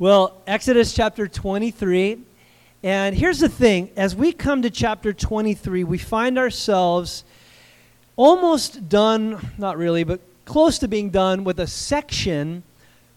[0.00, 2.20] Well, Exodus chapter 23.
[2.82, 7.22] And here's the thing as we come to chapter 23, we find ourselves
[8.16, 12.62] almost done, not really, but close to being done with a section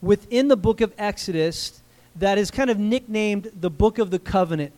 [0.02, 1.82] within the book of Exodus
[2.17, 4.74] that is kind of nicknamed the book of the covenant.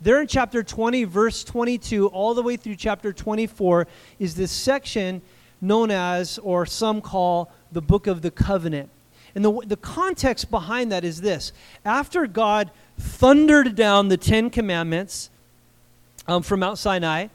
[0.00, 3.86] There in chapter 20, verse 22, all the way through chapter 24,
[4.18, 5.20] is this section
[5.60, 8.88] known as, or some call, the book of the covenant.
[9.34, 11.52] And the, the context behind that is this
[11.84, 15.30] after God thundered down the Ten Commandments
[16.26, 17.28] um, from Mount Sinai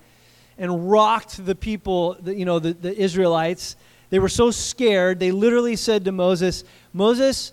[0.58, 3.76] and rocked the people, the, you know, the, the Israelites,
[4.10, 6.64] they were so scared, they literally said to Moses,
[6.94, 7.52] Moses,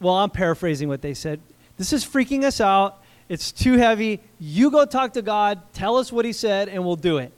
[0.00, 1.40] well, I'm paraphrasing what they said.
[1.76, 3.02] This is freaking us out.
[3.28, 4.20] It's too heavy.
[4.38, 7.32] You go talk to God, tell us what he said, and we'll do it.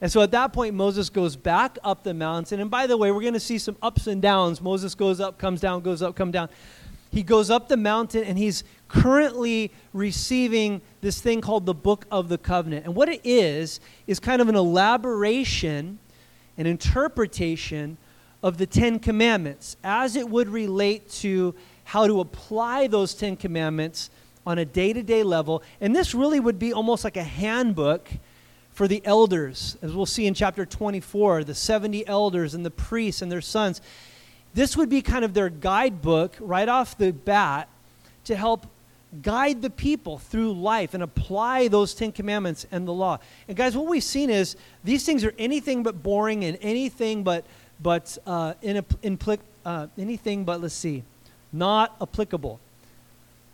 [0.00, 2.60] And so at that point, Moses goes back up the mountain.
[2.60, 4.60] And by the way, we're going to see some ups and downs.
[4.60, 6.48] Moses goes up, comes down, goes up, come down.
[7.12, 12.28] He goes up the mountain, and he's currently receiving this thing called the Book of
[12.28, 12.86] the Covenant.
[12.86, 15.98] And what it is, is kind of an elaboration,
[16.56, 17.96] an interpretation
[18.42, 24.08] of the Ten Commandments as it would relate to how to apply those Ten Commandments
[24.46, 25.62] on a day to day level.
[25.80, 28.08] And this really would be almost like a handbook
[28.80, 33.20] for the elders, as we'll see in chapter 24, the 70 elders and the priests
[33.20, 33.82] and their sons.
[34.54, 37.68] This would be kind of their guidebook right off the bat
[38.24, 38.66] to help
[39.20, 43.18] guide the people through life and apply those Ten Commandments and the law.
[43.48, 47.44] And guys, what we've seen is these things are anything but boring and anything but
[47.82, 49.18] but uh, in, in,
[49.66, 51.02] uh, anything but let's see,
[51.52, 52.58] not applicable.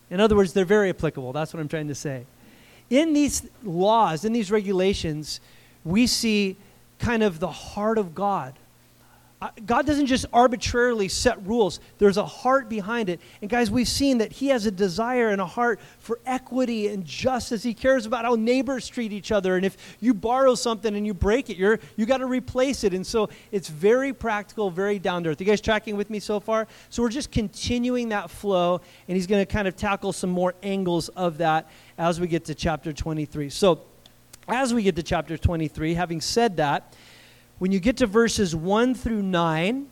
[0.08, 1.32] In other words, they're very applicable.
[1.32, 2.26] That's what I'm trying to say
[2.90, 5.40] in these laws, in these regulations,
[5.84, 6.56] we see
[6.98, 8.54] kind of the heart of God.
[9.38, 11.78] Uh, God doesn't just arbitrarily set rules.
[11.98, 13.20] There's a heart behind it.
[13.42, 17.04] And guys, we've seen that He has a desire and a heart for equity and
[17.04, 17.62] justice.
[17.62, 19.56] He cares about how neighbors treat each other.
[19.56, 22.94] And if you borrow something and you break it, you're you got to replace it.
[22.94, 25.40] And so it's very practical, very down to earth.
[25.40, 26.66] You guys tracking with me so far?
[26.88, 30.54] So we're just continuing that flow, and He's going to kind of tackle some more
[30.62, 31.68] angles of that
[31.98, 33.50] as we get to chapter 23.
[33.50, 33.80] So,
[34.48, 36.94] as we get to chapter 23, having said that,
[37.58, 39.86] when you get to verses 1 through 9,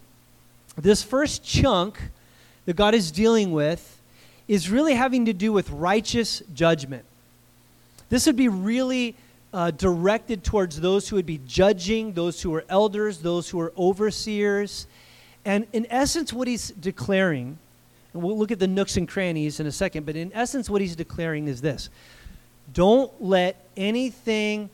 [0.77, 1.99] this first chunk
[2.67, 4.01] that God is dealing with
[4.47, 7.05] is really having to do with righteous judgment.
[8.11, 9.17] This would be really
[9.53, 13.73] uh, directed towards those who would be judging, those who are elders, those who are
[13.79, 14.87] overseers.
[15.45, 17.59] And in essence, what he's declaring
[18.15, 20.81] and we'll look at the nooks and crannies in a second, but in essence, what
[20.81, 21.91] he's declaring is this
[22.73, 24.71] Don't let anything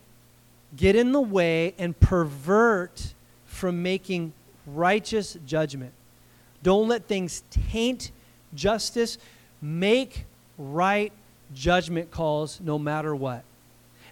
[0.76, 3.14] get in the way and pervert
[3.46, 4.32] from making
[4.66, 5.92] righteous judgment.
[6.62, 8.12] Don't let things taint
[8.54, 9.18] justice.
[9.62, 10.26] Make
[10.58, 11.12] right
[11.54, 13.42] judgment calls no matter what.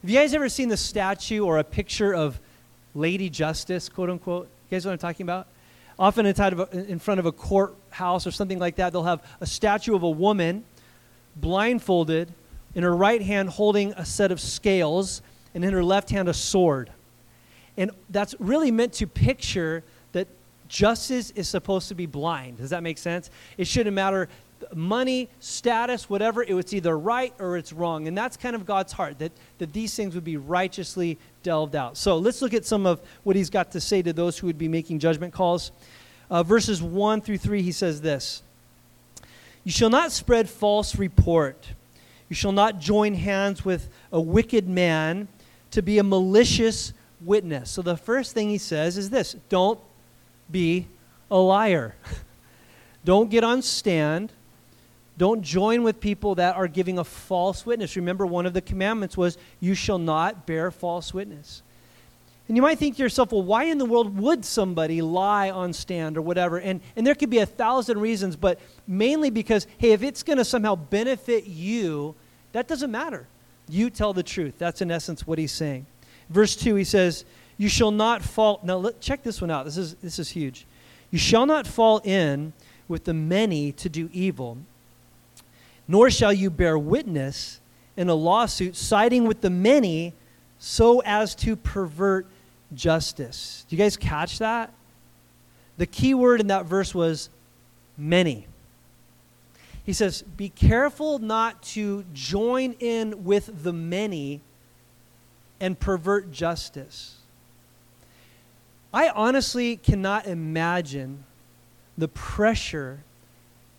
[0.00, 2.40] Have you guys ever seen the statue or a picture of
[2.94, 4.48] Lady Justice, quote unquote?
[4.70, 5.46] You guys know what I'm talking about?
[5.98, 10.02] Often in front of a courthouse or something like that, they'll have a statue of
[10.02, 10.64] a woman
[11.36, 12.32] blindfolded,
[12.74, 15.22] in her right hand holding a set of scales,
[15.54, 16.90] and in her left hand a sword.
[17.76, 19.82] And that's really meant to picture
[20.12, 20.28] that
[20.68, 22.58] justice is supposed to be blind.
[22.58, 23.30] Does that make sense?
[23.56, 24.28] It shouldn't matter
[24.74, 28.08] money, status, whatever, it's either right or it's wrong.
[28.08, 31.96] And that's kind of God's heart, that, that these things would be righteously delved out.
[31.96, 34.58] So let's look at some of what he's got to say to those who would
[34.58, 35.72] be making judgment calls.
[36.28, 38.42] Uh, verses 1 through 3, he says this
[39.64, 41.68] You shall not spread false report.
[42.28, 45.26] You shall not join hands with a wicked man
[45.70, 46.92] to be a malicious
[47.22, 47.70] witness.
[47.70, 49.80] So the first thing he says is this don't
[50.50, 50.86] be
[51.30, 51.94] a liar.
[53.06, 54.34] don't get on stand
[55.18, 57.96] don't join with people that are giving a false witness.
[57.96, 61.62] Remember, one of the commandments was, You shall not bear false witness.
[62.48, 65.74] And you might think to yourself, well, why in the world would somebody lie on
[65.74, 66.58] stand or whatever?
[66.58, 70.38] And, and there could be a thousand reasons, but mainly because, hey, if it's going
[70.38, 72.14] to somehow benefit you,
[72.52, 73.26] that doesn't matter.
[73.68, 74.54] You tell the truth.
[74.56, 75.84] That's in essence what he's saying.
[76.30, 77.26] Verse 2, he says,
[77.58, 78.60] You shall not fall.
[78.62, 79.66] Now, let, check this one out.
[79.66, 80.66] This is, this is huge.
[81.10, 82.54] You shall not fall in
[82.86, 84.56] with the many to do evil,
[85.88, 87.60] nor shall you bear witness
[87.96, 90.12] in a lawsuit siding with the many
[90.58, 92.26] so as to pervert
[92.74, 93.64] justice.
[93.68, 94.72] Do you guys catch that?
[95.78, 97.30] The key word in that verse was
[97.96, 98.46] many.
[99.84, 104.42] He says, Be careful not to join in with the many
[105.60, 107.16] and pervert justice.
[108.92, 111.24] I honestly cannot imagine
[111.96, 113.00] the pressure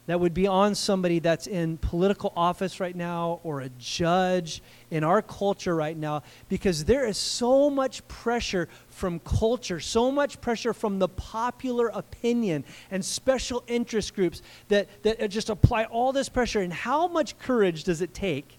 [0.10, 5.04] that would be on somebody that's in political office right now or a judge in
[5.04, 10.74] our culture right now because there is so much pressure from culture, so much pressure
[10.74, 16.62] from the popular opinion and special interest groups that, that just apply all this pressure.
[16.62, 18.58] And how much courage does it take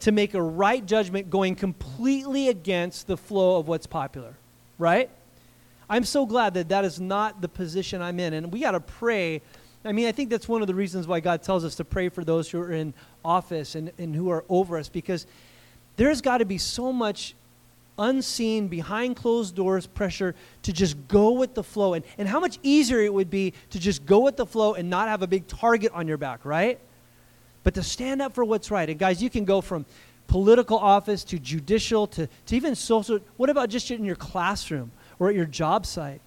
[0.00, 4.36] to make a right judgment going completely against the flow of what's popular,
[4.78, 5.10] right?
[5.90, 8.34] I'm so glad that that is not the position I'm in.
[8.34, 9.42] And we got to pray
[9.84, 12.08] I mean, I think that's one of the reasons why God tells us to pray
[12.08, 12.94] for those who are in
[13.24, 15.26] office and, and who are over us, because
[15.96, 17.34] there's got to be so much
[17.98, 21.94] unseen, behind closed doors pressure to just go with the flow.
[21.94, 24.88] And, and how much easier it would be to just go with the flow and
[24.88, 26.78] not have a big target on your back, right?
[27.64, 28.88] But to stand up for what's right.
[28.88, 29.84] And guys, you can go from
[30.28, 33.18] political office to judicial to, to even social.
[33.36, 36.20] What about just in your classroom or at your job site?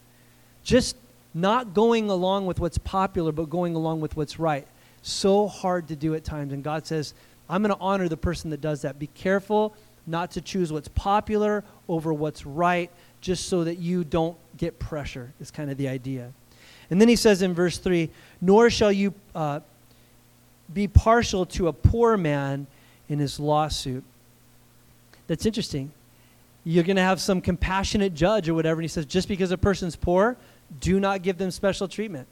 [0.63, 0.97] Just
[1.33, 4.67] not going along with what's popular, but going along with what's right.
[5.01, 6.53] So hard to do at times.
[6.53, 7.13] And God says,
[7.49, 8.99] I'm going to honor the person that does that.
[8.99, 9.75] Be careful
[10.07, 12.89] not to choose what's popular over what's right,
[13.21, 16.31] just so that you don't get pressure, is kind of the idea.
[16.89, 18.09] And then he says in verse 3
[18.41, 19.61] Nor shall you uh,
[20.73, 22.67] be partial to a poor man
[23.09, 24.03] in his lawsuit.
[25.27, 25.91] That's interesting.
[26.63, 29.57] You're going to have some compassionate judge or whatever, and he says, just because a
[29.57, 30.37] person's poor,
[30.79, 32.27] do not give them special treatment.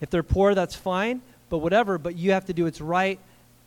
[0.00, 3.18] If they're poor, that's fine, but whatever, but you have to do what's right.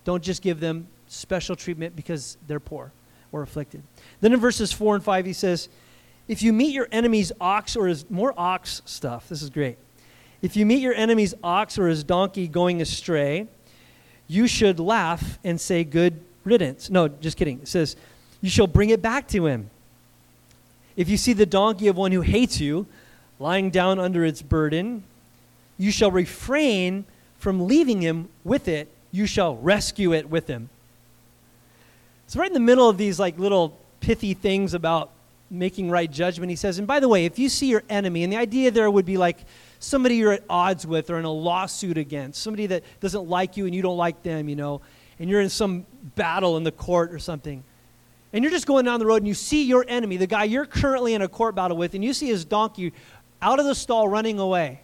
[0.04, 2.92] Don't just give them special treatment because they're poor
[3.32, 3.82] or afflicted.
[4.22, 5.70] Then in verses 4 and 5, he says,
[6.28, 9.78] If you meet your enemy's ox or his, more ox stuff, this is great.
[10.42, 13.48] If you meet your enemy's ox or his donkey going astray,
[14.28, 16.90] you should laugh and say, Good riddance.
[16.90, 17.62] No, just kidding.
[17.62, 17.96] It says,
[18.42, 19.70] You shall bring it back to him.
[20.96, 22.88] If you see the donkey of one who hates you,
[23.40, 25.04] lying down under its burden.
[25.78, 27.06] You shall refrain
[27.38, 28.90] from leaving him with it.
[29.12, 30.70] You shall rescue it with him.
[32.28, 35.12] So, right in the middle of these like little pithy things about
[35.52, 38.34] making right judgment, he says, and by the way, if you see your enemy, and
[38.34, 39.38] the idea there would be like
[39.80, 43.66] somebody you're at odds with or in a lawsuit against, somebody that doesn't like you
[43.66, 44.82] and you don't like them, you know,
[45.20, 45.86] and you're in some
[46.16, 47.64] battle in the court or something
[48.36, 50.66] and you're just going down the road and you see your enemy, the guy you're
[50.66, 52.92] currently in a court battle with, and you see his donkey
[53.46, 54.82] out of the stall running away.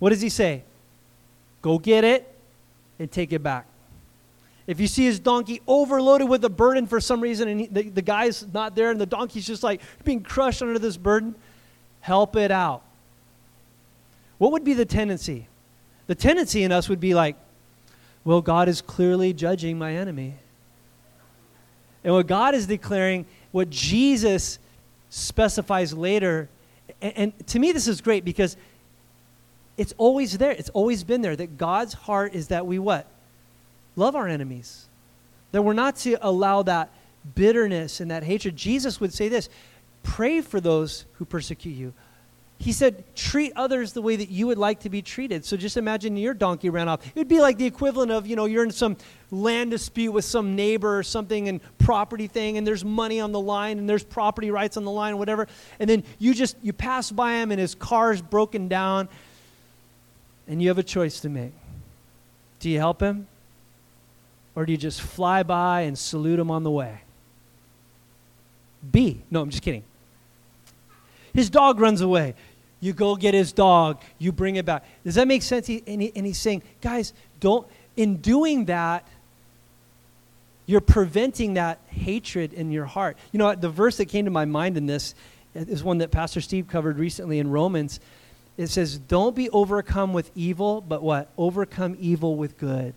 [0.00, 0.64] What does he say?
[1.62, 2.30] Go get it
[2.98, 3.66] and take it back.
[4.66, 7.88] If you see his donkey overloaded with a burden for some reason and he, the,
[7.88, 11.36] the guy's not there and the donkey's just like being crushed under this burden,
[12.00, 12.82] help it out.
[14.38, 15.46] What would be the tendency?
[16.08, 17.36] The tendency in us would be like,
[18.24, 20.34] well, God is clearly judging my enemy.
[22.02, 24.58] And what God is declaring, what Jesus
[25.10, 26.48] specifies later
[27.04, 28.56] and, and to me, this is great because
[29.76, 30.50] it's always there.
[30.50, 33.06] It's always been there that God's heart is that we what?
[33.94, 34.86] Love our enemies.
[35.52, 36.90] That we're not to allow that
[37.34, 38.56] bitterness and that hatred.
[38.56, 39.48] Jesus would say this
[40.02, 41.92] pray for those who persecute you.
[42.64, 45.44] He said, treat others the way that you would like to be treated.
[45.44, 47.06] So just imagine your donkey ran off.
[47.06, 48.96] It would be like the equivalent of, you know, you're in some
[49.30, 53.40] land dispute with some neighbor or something and property thing, and there's money on the
[53.40, 55.46] line and there's property rights on the line, whatever.
[55.78, 59.10] And then you just, you pass by him and his car's broken down,
[60.48, 61.52] and you have a choice to make.
[62.60, 63.26] Do you help him?
[64.54, 67.02] Or do you just fly by and salute him on the way?
[68.90, 69.20] B.
[69.30, 69.82] No, I'm just kidding.
[71.34, 72.34] His dog runs away.
[72.84, 74.84] You go get his dog, you bring it back.
[75.04, 75.66] Does that make sense?
[75.66, 79.08] He, and, he, and he's saying, guys, don't, in doing that,
[80.66, 83.16] you're preventing that hatred in your heart.
[83.32, 85.14] You know, the verse that came to my mind in this
[85.54, 88.00] is one that Pastor Steve covered recently in Romans.
[88.58, 91.30] It says, Don't be overcome with evil, but what?
[91.38, 92.92] Overcome evil with good.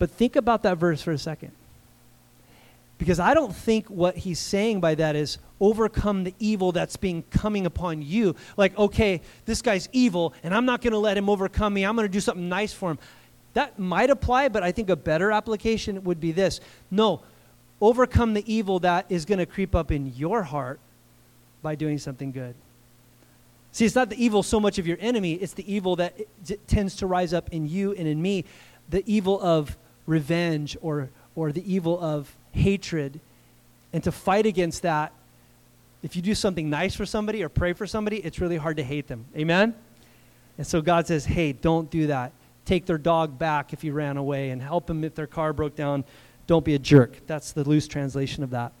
[0.00, 1.52] But think about that verse for a second.
[3.02, 7.24] Because I don't think what he's saying by that is overcome the evil that's being
[7.32, 8.36] coming upon you.
[8.56, 11.84] Like, okay, this guy's evil, and I'm not going to let him overcome me.
[11.84, 13.00] I'm going to do something nice for him.
[13.54, 16.60] That might apply, but I think a better application would be this
[16.92, 17.22] no,
[17.80, 20.78] overcome the evil that is going to creep up in your heart
[21.60, 22.54] by doing something good.
[23.72, 26.20] See, it's not the evil so much of your enemy, it's the evil that
[26.68, 28.44] tends to rise up in you and in me.
[28.90, 33.20] The evil of revenge or, or the evil of hatred
[33.92, 35.12] and to fight against that
[36.02, 38.84] if you do something nice for somebody or pray for somebody it's really hard to
[38.84, 39.24] hate them.
[39.36, 39.74] Amen?
[40.58, 42.32] And so god says hey don't do that.
[42.64, 45.74] Take their dog back if he ran away and help them if their car broke
[45.74, 46.04] down.
[46.46, 47.26] Don't be a jerk.
[47.26, 48.72] That's the loose translation of that.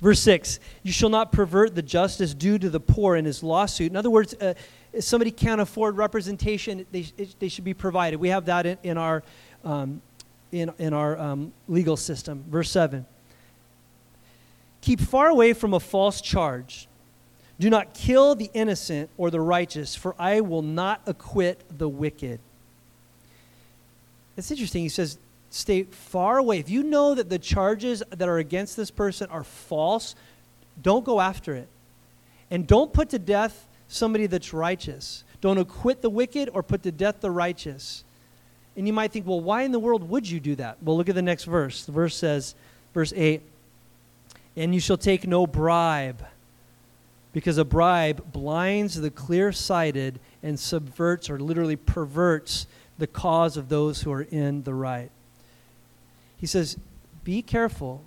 [0.00, 3.90] Verse 6 You shall not pervert the justice due to the poor in his lawsuit.
[3.90, 4.54] In other words, uh,
[4.92, 8.18] if somebody can't afford representation, they, it, they should be provided.
[8.18, 9.22] We have that in, in our,
[9.64, 10.00] um,
[10.52, 12.44] in, in our um, legal system.
[12.48, 13.06] Verse 7
[14.80, 16.88] Keep far away from a false charge.
[17.60, 22.38] Do not kill the innocent or the righteous, for I will not acquit the wicked.
[24.36, 24.82] It's interesting.
[24.82, 25.18] He says,
[25.50, 26.58] stay far away.
[26.58, 30.14] If you know that the charges that are against this person are false,
[30.80, 31.68] don't go after it.
[32.50, 35.24] And don't put to death somebody that's righteous.
[35.40, 38.04] Don't acquit the wicked or put to death the righteous.
[38.78, 40.78] And you might think, well, why in the world would you do that?
[40.80, 41.84] Well, look at the next verse.
[41.84, 42.54] The verse says,
[42.94, 43.42] verse 8,
[44.56, 46.24] and you shall take no bribe,
[47.32, 52.68] because a bribe blinds the clear sighted and subverts or literally perverts
[52.98, 55.10] the cause of those who are in the right.
[56.36, 56.78] He says,
[57.24, 58.04] Be careful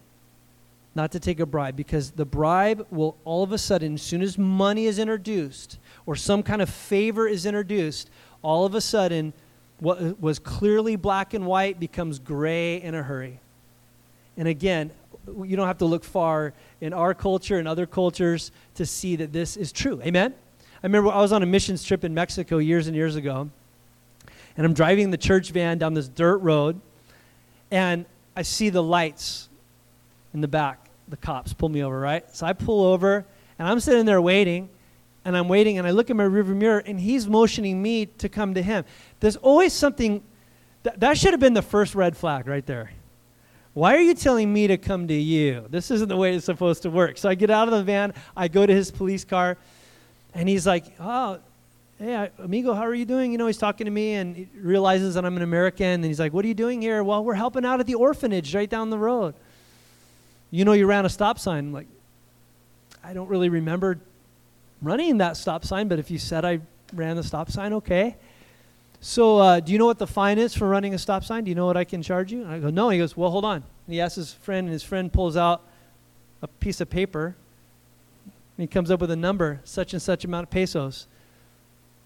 [0.96, 4.22] not to take a bribe because the bribe will all of a sudden, as soon
[4.22, 8.10] as money is introduced or some kind of favor is introduced,
[8.42, 9.34] all of a sudden,
[9.82, 13.40] what was clearly black and white becomes gray in a hurry.
[14.38, 14.92] And again,
[15.28, 19.34] you don't have to look far in our culture and other cultures to see that
[19.34, 20.00] this is true.
[20.04, 20.34] Amen?
[20.84, 23.50] I remember I was on a missions trip in Mexico years and years ago,
[24.56, 26.80] and I'm driving the church van down this dirt road,
[27.72, 29.50] and I see the lights
[30.34, 30.90] in the back.
[31.08, 32.24] The cops pull me over, right?
[32.36, 33.26] So I pull over,
[33.58, 34.70] and I'm sitting there waiting,
[35.24, 38.30] and I'm waiting, and I look in my rearview mirror, and he's motioning me to
[38.30, 38.86] come to him.
[39.20, 40.24] There's always something
[40.84, 42.92] that, that should have been the first red flag right there.
[43.74, 45.66] Why are you telling me to come to you?
[45.70, 47.18] This isn't the way it's supposed to work.
[47.18, 49.58] So I get out of the van, I go to his police car,
[50.34, 51.40] and he's like, Oh,
[51.98, 53.32] hey, amigo, how are you doing?
[53.32, 55.86] You know, he's talking to me and he realizes that I'm an American.
[55.86, 57.02] And he's like, What are you doing here?
[57.02, 59.36] Well, we're helping out at the orphanage right down the road.
[60.50, 61.68] You know, you ran a stop sign.
[61.68, 61.88] I'm like,
[63.04, 64.00] I don't really remember
[64.82, 66.60] running that stop sign, but if you said I
[66.94, 68.16] ran the stop sign, okay.
[69.00, 71.44] So, uh, do you know what the fine is for running a stop sign?
[71.44, 72.44] Do you know what I can charge you?
[72.44, 72.90] And I go, no.
[72.90, 73.56] He goes, well, hold on.
[73.56, 75.64] And he asks his friend, and his friend pulls out
[76.42, 77.36] a piece of paper.
[78.58, 81.08] And he comes up with a number, such and such amount of pesos.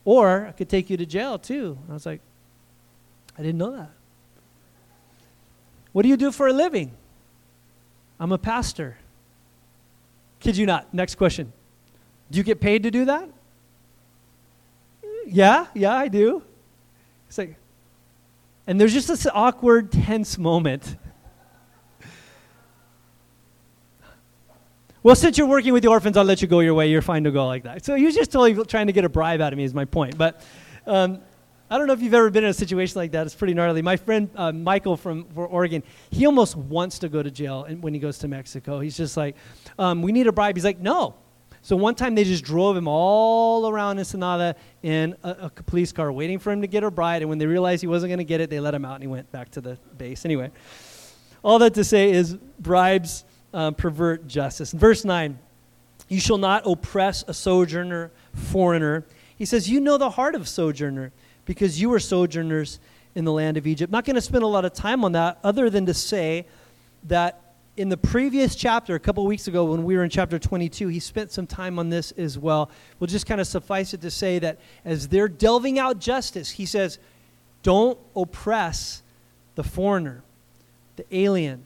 [0.05, 1.77] Or I could take you to jail too.
[1.89, 2.21] I was like,
[3.37, 3.91] I didn't know that.
[5.91, 6.91] What do you do for a living?
[8.19, 8.97] I'm a pastor.
[10.39, 10.93] Kid you not.
[10.93, 11.51] Next question.
[12.31, 13.29] Do you get paid to do that?
[15.27, 16.43] Yeah, yeah, I do.
[17.27, 17.55] It's like,
[18.67, 20.97] and there's just this awkward, tense moment.
[25.03, 26.89] well, since you're working with the orphans, I'll let you go your way.
[26.89, 27.85] You're fine to go like that.
[27.85, 29.85] So he was just totally trying to get a bribe out of me, is my
[29.85, 30.17] point.
[30.17, 30.41] But
[30.87, 31.19] um,
[31.69, 33.25] I don't know if you've ever been in a situation like that.
[33.25, 33.81] It's pretty gnarly.
[33.81, 37.99] My friend uh, Michael from Oregon, he almost wants to go to jail when he
[37.99, 38.79] goes to Mexico.
[38.79, 39.35] He's just like,
[39.79, 40.55] um, we need a bribe.
[40.55, 41.15] He's like, no,
[41.65, 46.11] so one time they just drove him all around Ensenada in a, a police car,
[46.11, 47.23] waiting for him to get a bride.
[47.23, 49.01] And when they realized he wasn't going to get it, they let him out and
[49.01, 50.25] he went back to the base.
[50.25, 50.51] Anyway,
[51.41, 54.73] all that to say is bribes um, pervert justice.
[54.73, 55.39] verse 9,
[56.07, 59.03] you shall not oppress a sojourner, foreigner.
[59.35, 61.13] He says, You know the heart of sojourner
[61.45, 62.79] because you were sojourners
[63.15, 63.91] in the land of Egypt.
[63.91, 66.45] Not going to spend a lot of time on that other than to say
[67.05, 67.44] that
[67.77, 70.99] in the previous chapter, a couple weeks ago, when we were in chapter 22, he
[70.99, 72.69] spent some time on this as well.
[72.99, 76.65] We'll just kind of suffice it to say that as they're delving out justice, he
[76.65, 76.99] says,
[77.63, 79.01] don't oppress
[79.55, 80.23] the foreigner,
[80.95, 81.65] the alien,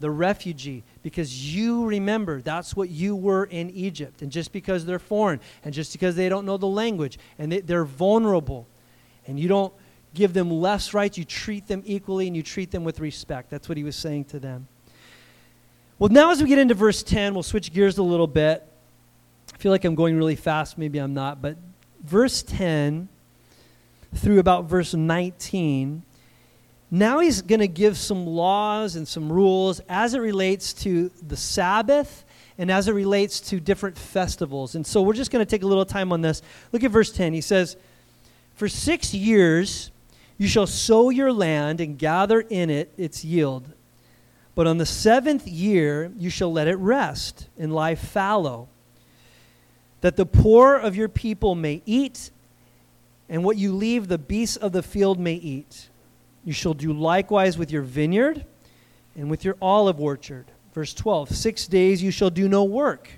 [0.00, 4.22] the refugee, because you remember that's what you were in Egypt.
[4.22, 7.60] And just because they're foreign, and just because they don't know the language, and they,
[7.60, 8.66] they're vulnerable,
[9.26, 9.72] and you don't
[10.14, 13.50] give them less rights, you treat them equally, and you treat them with respect.
[13.50, 14.68] That's what he was saying to them.
[15.96, 18.66] Well, now as we get into verse 10, we'll switch gears a little bit.
[19.54, 20.76] I feel like I'm going really fast.
[20.76, 21.40] Maybe I'm not.
[21.40, 21.56] But
[22.02, 23.08] verse 10
[24.16, 26.02] through about verse 19,
[26.90, 31.36] now he's going to give some laws and some rules as it relates to the
[31.36, 32.24] Sabbath
[32.58, 34.74] and as it relates to different festivals.
[34.74, 36.42] And so we're just going to take a little time on this.
[36.72, 37.34] Look at verse 10.
[37.34, 37.76] He says,
[38.54, 39.92] For six years
[40.38, 43.72] you shall sow your land and gather in it its yield.
[44.54, 48.68] But on the seventh year you shall let it rest and lie fallow,
[50.00, 52.30] that the poor of your people may eat,
[53.28, 55.88] and what you leave the beasts of the field may eat.
[56.44, 58.44] You shall do likewise with your vineyard
[59.16, 60.44] and with your olive orchard.
[60.74, 63.08] Verse 12 Six days you shall do no work,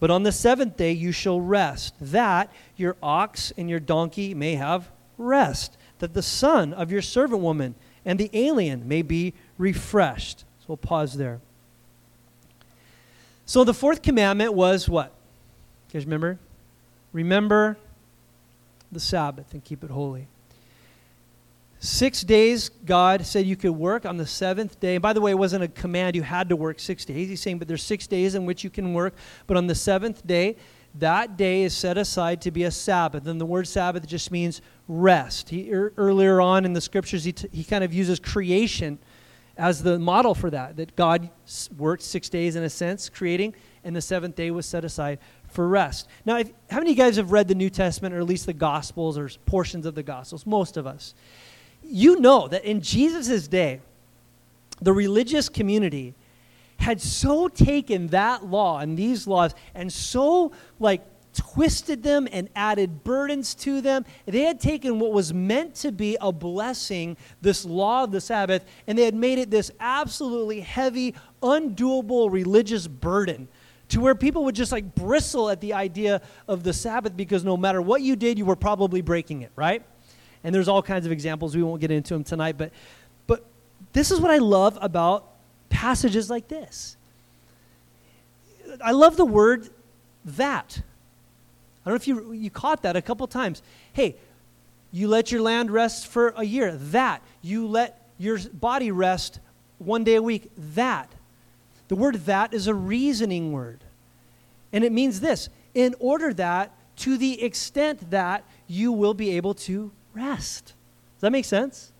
[0.00, 4.54] but on the seventh day you shall rest, that your ox and your donkey may
[4.54, 10.40] have rest, that the son of your servant woman and the alien may be refreshed.
[10.60, 11.40] So we'll pause there.
[13.46, 15.12] So the fourth commandment was what?
[15.88, 16.38] You guys remember?
[17.12, 17.76] Remember
[18.90, 20.28] the Sabbath and keep it holy.
[21.80, 24.94] Six days, God said you could work on the seventh day.
[24.94, 27.28] And by the way, it wasn't a command you had to work six days.
[27.28, 29.14] He's saying, but there's six days in which you can work.
[29.48, 30.56] But on the seventh day,
[30.96, 33.26] that day is set aside to be a Sabbath.
[33.26, 35.48] And the word Sabbath just means rest.
[35.48, 38.98] He, er, earlier on in the scriptures, he, t- he kind of uses creation
[39.56, 41.30] as the model for that, that God
[41.76, 45.18] worked six days in a sense, creating, and the seventh day was set aside
[45.48, 46.08] for rest.
[46.24, 48.46] Now, if, how many of you guys have read the New Testament, or at least
[48.46, 50.46] the Gospels, or portions of the Gospels?
[50.46, 51.14] Most of us.
[51.82, 53.80] You know that in Jesus' day,
[54.80, 56.14] the religious community
[56.82, 61.00] had so taken that law and these laws and so like
[61.32, 64.04] twisted them and added burdens to them.
[64.26, 68.64] They had taken what was meant to be a blessing, this law of the Sabbath,
[68.86, 73.48] and they had made it this absolutely heavy, undoable religious burden
[73.88, 77.56] to where people would just like bristle at the idea of the Sabbath because no
[77.56, 79.84] matter what you did, you were probably breaking it, right?
[80.44, 81.54] And there's all kinds of examples.
[81.54, 82.72] We won't get into them tonight, but
[83.28, 83.44] but
[83.92, 85.31] this is what I love about
[85.72, 86.96] passages like this.
[88.84, 89.70] I love the word
[90.24, 90.80] that.
[91.84, 93.62] I don't know if you, you caught that a couple times.
[93.92, 94.14] Hey,
[94.92, 96.76] you let your land rest for a year.
[96.76, 97.22] That.
[97.40, 99.40] You let your body rest
[99.78, 100.50] one day a week.
[100.56, 101.10] That.
[101.88, 103.80] The word that is a reasoning word.
[104.72, 109.54] And it means this in order that, to the extent that you will be able
[109.54, 110.66] to rest.
[110.66, 111.92] Does that make sense?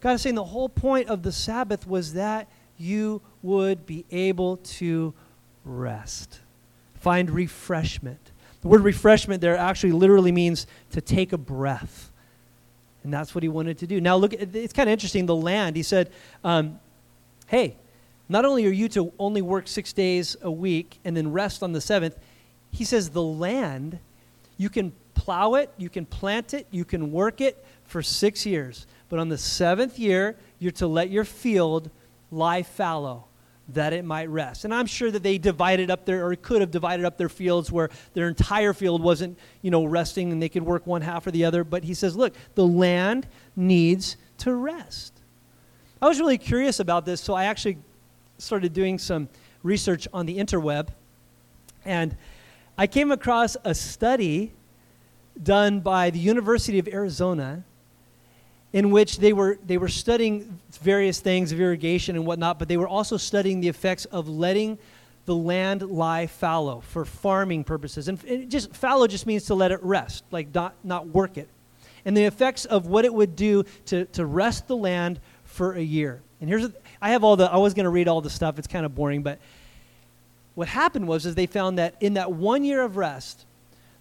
[0.00, 4.56] God is saying the whole point of the Sabbath was that you would be able
[4.58, 5.12] to
[5.64, 6.40] rest,
[6.94, 8.30] find refreshment.
[8.62, 12.10] The word refreshment there actually literally means to take a breath.
[13.04, 14.00] And that's what he wanted to do.
[14.00, 15.26] Now, look, it's kind of interesting.
[15.26, 16.10] The land, he said,
[16.42, 16.80] um,
[17.46, 17.76] hey,
[18.28, 21.72] not only are you to only work six days a week and then rest on
[21.72, 22.18] the seventh,
[22.70, 23.98] he says the land,
[24.56, 28.86] you can plow it, you can plant it, you can work it for six years.
[29.08, 31.90] But on the seventh year, you're to let your field
[32.30, 33.24] lie fallow
[33.70, 34.64] that it might rest.
[34.64, 37.70] And I'm sure that they divided up their, or could have divided up their fields
[37.70, 41.30] where their entire field wasn't, you know, resting and they could work one half or
[41.30, 41.64] the other.
[41.64, 45.12] But he says, look, the land needs to rest.
[46.00, 47.76] I was really curious about this, so I actually
[48.38, 49.28] started doing some
[49.62, 50.88] research on the interweb.
[51.84, 52.16] And
[52.78, 54.52] I came across a study
[55.42, 57.64] done by the University of Arizona
[58.72, 62.76] in which they were, they were studying various things of irrigation and whatnot, but they
[62.76, 64.78] were also studying the effects of letting
[65.24, 68.08] the land lie fallow for farming purposes.
[68.08, 71.48] And just fallow just means to let it rest, like not, not work it.
[72.04, 75.82] And the effects of what it would do to, to rest the land for a
[75.82, 76.22] year.
[76.40, 76.68] And here's,
[77.00, 78.58] I have all the, I was going to read all the stuff.
[78.58, 79.38] It's kind of boring, but
[80.54, 83.44] what happened was is they found that in that one year of rest,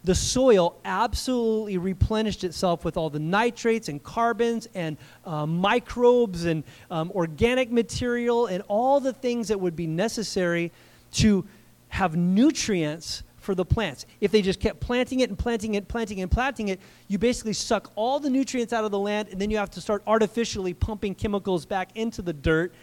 [0.08, 6.63] the soil absolutely replenished itself with all the nitrates and carbons and uh, microbes and
[6.89, 10.72] um, organic material and all the things that would be necessary
[11.12, 11.46] to
[11.89, 14.06] have nutrients for the plants.
[14.22, 16.80] If they just kept planting it and planting it, and planting it, and planting it,
[17.10, 19.82] you basically suck all the nutrients out of the land, and then you have to
[19.82, 22.74] start artificially pumping chemicals back into the dirt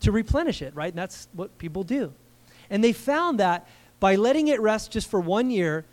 [0.00, 0.90] to replenish it, right?
[0.90, 2.12] And that's what people do.
[2.68, 3.66] And they found that
[4.00, 5.86] by letting it rest just for one year,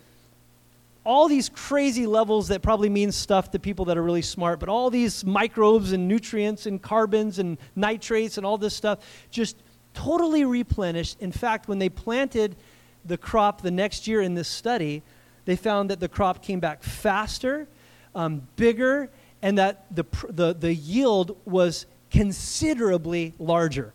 [1.06, 4.68] all these crazy levels that probably mean stuff to people that are really smart, but
[4.68, 8.98] all these microbes and nutrients and carbons and nitrates and all this stuff
[9.30, 9.56] just
[9.94, 11.16] totally replenished.
[11.20, 12.56] In fact, when they planted
[13.04, 15.02] the crop the next year in this study,
[15.44, 17.68] they found that the crop came back faster,
[18.14, 19.08] um, bigger,
[19.42, 23.92] and that the, the, the yield was considerably larger.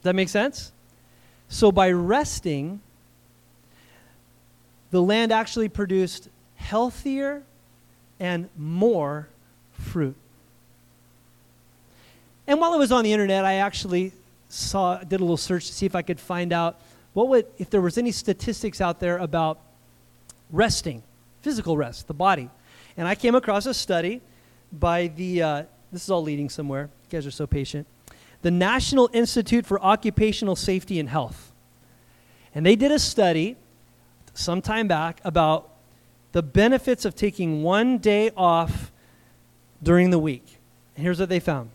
[0.00, 0.72] Does that make sense?
[1.48, 2.80] So by resting,
[4.92, 7.42] the land actually produced healthier
[8.20, 9.26] and more
[9.72, 10.14] fruit.
[12.46, 14.12] And while I was on the internet, I actually
[14.48, 16.78] saw did a little search to see if I could find out
[17.14, 19.58] what would if there was any statistics out there about
[20.50, 21.02] resting,
[21.40, 22.50] physical rest, the body.
[22.96, 24.20] And I came across a study
[24.70, 26.90] by the uh, this is all leading somewhere.
[27.10, 27.86] You guys are so patient.
[28.42, 31.50] The National Institute for Occupational Safety and Health.
[32.54, 33.56] And they did a study
[34.34, 35.70] some time back about
[36.32, 38.90] the benefits of taking one day off
[39.82, 40.58] during the week.
[40.96, 41.70] And here's what they found.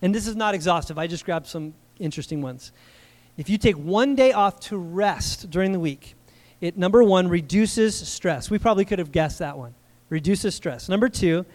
[0.00, 2.72] And this is not exhaustive, I just grabbed some interesting ones.
[3.36, 6.14] If you take one day off to rest during the week,
[6.60, 8.50] it, number one, reduces stress.
[8.50, 9.74] We probably could have guessed that one.
[10.10, 10.88] Reduces stress.
[10.88, 11.46] Number two,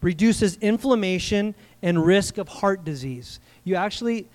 [0.00, 3.40] reduces inflammation and risk of heart disease.
[3.64, 4.28] You actually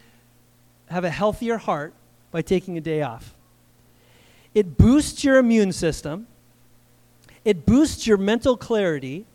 [0.87, 1.93] have a healthier heart
[2.31, 3.33] by taking a day off.
[4.53, 6.27] It boosts your immune system,
[7.45, 9.25] it boosts your mental clarity,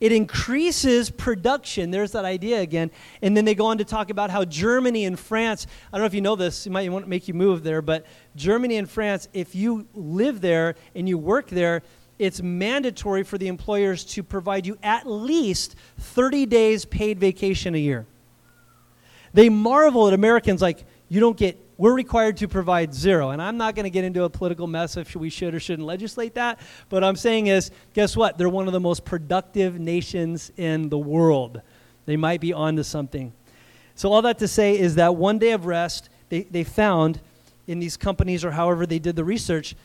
[0.00, 1.90] it increases production.
[1.90, 2.90] There's that idea again.
[3.20, 6.06] And then they go on to talk about how Germany and France, I don't know
[6.06, 8.88] if you know this, it might want to make you move there, but Germany and
[8.88, 11.82] France, if you live there and you work there,
[12.18, 17.78] it's mandatory for the employers to provide you at least 30 days paid vacation a
[17.78, 18.06] year.
[19.34, 23.30] They marvel at Americans like, you don't get we're required to provide zero.
[23.30, 25.86] And I'm not going to get into a political mess if we should or shouldn't
[25.86, 26.58] legislate that.
[26.88, 28.36] But I'm saying is, guess what?
[28.36, 31.62] They're one of the most productive nations in the world.
[32.04, 33.32] They might be onto something.
[33.94, 37.20] So, all that to say is that one day of rest, they, they found
[37.66, 39.76] in these companies or however they did the research,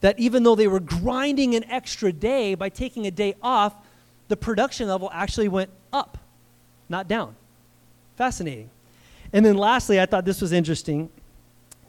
[0.00, 3.74] that even though they were grinding an extra day by taking a day off,
[4.28, 6.18] the production level actually went up,
[6.88, 7.34] not down.
[8.16, 8.70] Fascinating.
[9.32, 11.10] And then lastly, I thought this was interesting.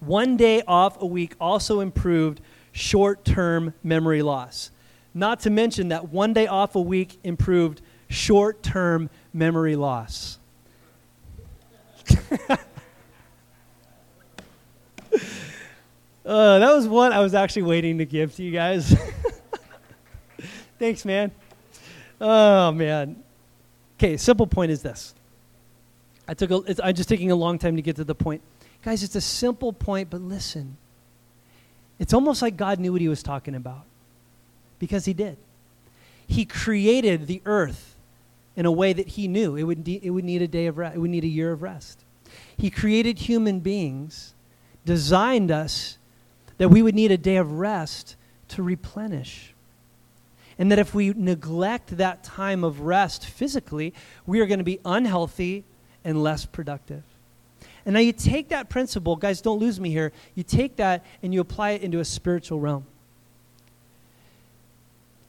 [0.01, 4.71] One day off a week also improved short term memory loss.
[5.13, 10.39] Not to mention that one day off a week improved short term memory loss.
[12.09, 12.57] uh,
[16.25, 18.95] that was one I was actually waiting to give to you guys.
[20.79, 21.31] Thanks, man.
[22.19, 23.21] Oh, man.
[23.99, 25.13] Okay, simple point is this.
[26.27, 28.41] I took a, I'm just taking a long time to get to the point.
[28.83, 30.77] Guys, it's a simple point, but listen.
[31.99, 33.83] It's almost like God knew what he was talking about
[34.79, 35.37] because he did.
[36.25, 37.95] He created the earth
[38.55, 40.77] in a way that he knew it would, de- it would need a day of
[40.77, 42.03] rest, it would need a year of rest.
[42.57, 44.33] He created human beings,
[44.85, 45.97] designed us
[46.57, 48.15] that we would need a day of rest
[48.49, 49.53] to replenish.
[50.57, 53.93] And that if we neglect that time of rest physically,
[54.25, 55.63] we are going to be unhealthy
[56.03, 57.03] and less productive.
[57.85, 60.11] And now you take that principle, guys, don't lose me here.
[60.35, 62.85] You take that and you apply it into a spiritual realm.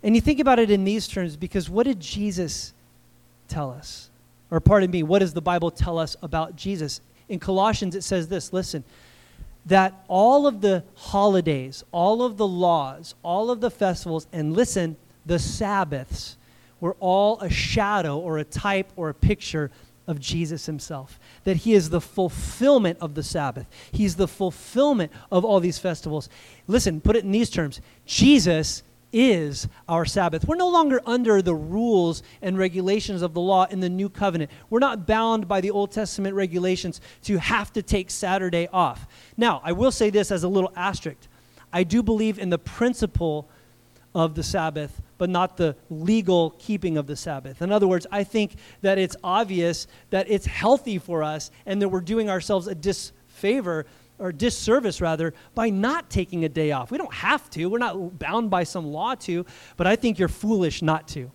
[0.03, 2.75] And you think about it in these terms because what did Jesus
[3.49, 4.11] tell us?
[4.51, 7.01] Or pardon me, what does the Bible tell us about Jesus?
[7.29, 8.85] In Colossians, it says this listen,
[9.67, 14.97] that all of the holidays, all of the laws, all of the festivals, and listen,
[15.25, 16.37] the Sabbaths
[16.81, 19.71] were all a shadow or a type or a picture
[20.13, 21.19] of Jesus himself.
[21.43, 23.67] That he is the fulfillment of the Sabbath.
[23.91, 26.29] He's the fulfillment of all these festivals.
[26.69, 30.47] Listen, put it in these terms Jesus is our Sabbath.
[30.47, 34.51] We're no longer under the rules and regulations of the law in the new covenant.
[34.71, 39.07] We're not bound by the Old Testament regulations to have to take Saturday off.
[39.37, 41.19] Now, I will say this as a little asterisk
[41.75, 43.49] I do believe in the principle
[44.15, 47.63] of the Sabbath but not the legal keeping of the Sabbath.
[47.63, 51.91] In other words, I think that it's obvious that it's healthy for us and that
[51.91, 53.87] we're doing ourselves a disfavor
[54.19, 56.91] or disservice rather by not taking a day off.
[56.91, 57.67] We don't have to.
[57.67, 61.31] We're not bound by some law to, but I think you're foolish not to.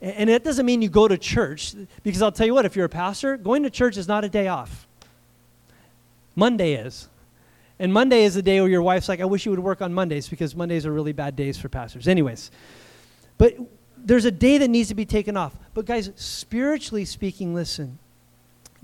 [0.00, 2.86] And it doesn't mean you go to church because I'll tell you what, if you're
[2.86, 4.88] a pastor, going to church is not a day off.
[6.34, 7.08] Monday is.
[7.82, 9.92] And Monday is the day where your wife's like, I wish you would work on
[9.92, 12.06] Mondays because Mondays are really bad days for pastors.
[12.06, 12.52] Anyways,
[13.38, 13.56] but
[13.98, 15.56] there's a day that needs to be taken off.
[15.74, 17.98] But guys, spiritually speaking, listen,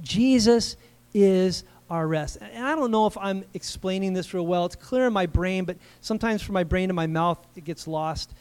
[0.00, 0.74] Jesus
[1.14, 2.38] is our rest.
[2.40, 4.66] And I don't know if I'm explaining this real well.
[4.66, 7.86] It's clear in my brain, but sometimes from my brain to my mouth, it gets
[7.86, 8.34] lost.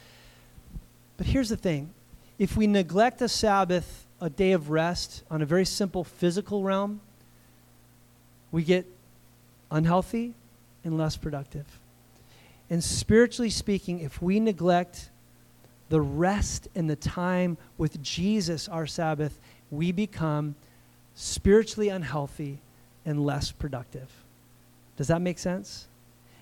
[1.17, 1.93] But here's the thing
[2.39, 6.99] if we neglect a Sabbath, a day of rest, on a very simple physical realm,
[8.51, 8.87] we get
[9.69, 10.33] unhealthy,
[10.87, 11.65] and less productive.
[12.69, 15.09] And spiritually speaking, if we neglect
[15.89, 20.55] the rest and the time with Jesus, our Sabbath, we become
[21.15, 22.59] spiritually unhealthy
[23.05, 24.09] and less productive.
[24.97, 25.87] Does that make sense?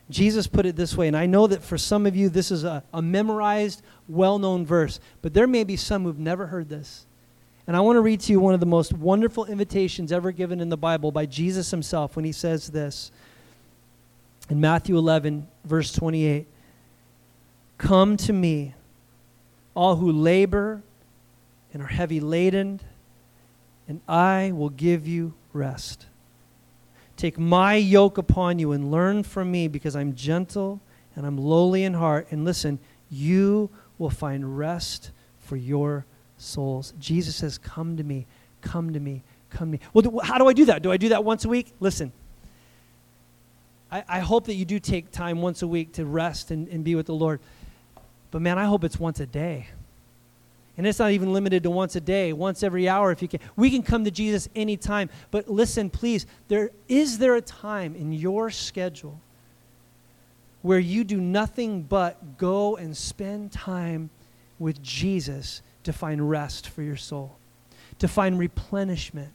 [0.10, 2.64] Jesus put it this way, and I know that for some of you this is
[2.64, 7.06] a, a memorized, well known verse, but there may be some who've never heard this.
[7.68, 10.60] And I want to read to you one of the most wonderful invitations ever given
[10.60, 13.12] in the Bible by Jesus himself when he says this
[14.50, 16.48] in Matthew 11, verse 28
[17.78, 18.74] Come to me,
[19.74, 20.82] all who labor
[21.74, 22.80] and are heavy laden,
[23.88, 26.06] and I will give you rest.
[27.18, 30.80] Take my yoke upon you and learn from me, because I'm gentle
[31.16, 32.28] and I'm lowly in heart.
[32.32, 32.80] And listen,
[33.10, 36.06] you will find rest for your
[36.38, 36.94] souls.
[37.00, 38.26] Jesus says, Come to me,
[38.62, 39.80] come to me, come to me.
[39.94, 40.82] Well, how do I do that?
[40.82, 41.74] Do I do that once a week?
[41.80, 42.12] Listen,
[43.96, 46.84] I, I hope that you do take time once a week to rest and, and
[46.84, 47.40] be with the Lord.
[48.30, 49.68] But man, I hope it's once a day.
[50.78, 53.40] And it's not even limited to once a day, once every hour if you can.
[53.56, 55.10] We can come to Jesus anytime.
[55.32, 59.22] But listen, please, there is there a time in your schedule
[60.62, 64.10] where you do nothing but go and spend time
[64.60, 67.38] with Jesus to find rest for your soul,
[68.00, 69.32] to find replenishment,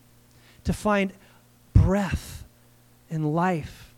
[0.65, 1.15] to find
[1.73, 2.45] breath
[3.09, 3.90] and life.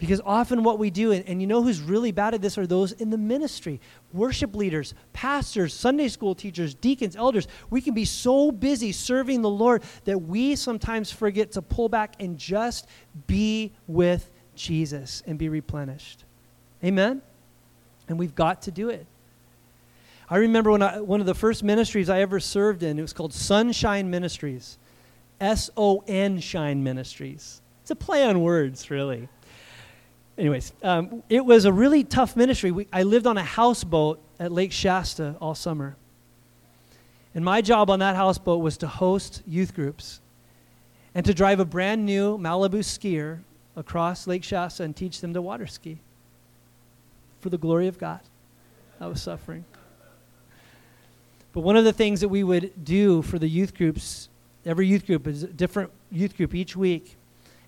[0.00, 2.66] Because often what we do, and, and, you know who's really bad at this, are
[2.66, 3.80] those in the ministry
[4.14, 7.46] worship leaders, pastors, Sunday school teachers, deacons, elders.
[7.68, 12.14] We can be so busy serving the Lord that we sometimes forget to pull back
[12.18, 12.88] and just
[13.26, 16.24] be with Jesus and be replenished.
[16.82, 17.20] Amen?
[18.08, 19.06] And we've got to do it.
[20.30, 23.12] I remember when I, one of the first ministries I ever served in, it was
[23.12, 24.78] called Sunshine Ministries.
[25.40, 27.60] S O N Shine Ministries.
[27.82, 29.28] It's a play on words, really.
[30.40, 32.70] Anyways, um, it was a really tough ministry.
[32.70, 35.96] We, I lived on a houseboat at Lake Shasta all summer.
[37.34, 40.18] And my job on that houseboat was to host youth groups
[41.14, 43.40] and to drive a brand new Malibu skier
[43.76, 45.98] across Lake Shasta and teach them to water ski
[47.40, 48.20] for the glory of God.
[48.98, 49.66] I was suffering.
[51.52, 54.30] But one of the things that we would do for the youth groups,
[54.64, 57.18] every youth group is a different youth group each week.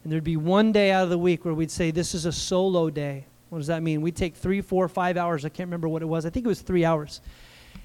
[0.03, 2.33] And there'd be one day out of the week where we'd say, This is a
[2.33, 3.27] solo day.
[3.51, 4.01] What does that mean?
[4.01, 5.45] We'd take three, four, five hours.
[5.45, 6.25] I can't remember what it was.
[6.25, 7.21] I think it was three hours.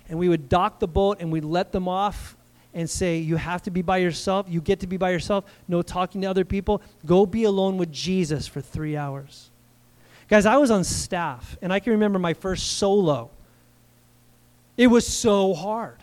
[0.09, 2.37] And we would dock the boat and we'd let them off
[2.73, 4.45] and say, You have to be by yourself.
[4.49, 5.45] You get to be by yourself.
[5.67, 6.81] No talking to other people.
[7.05, 9.49] Go be alone with Jesus for three hours.
[10.27, 13.29] Guys, I was on staff, and I can remember my first solo.
[14.75, 15.97] It was so hard.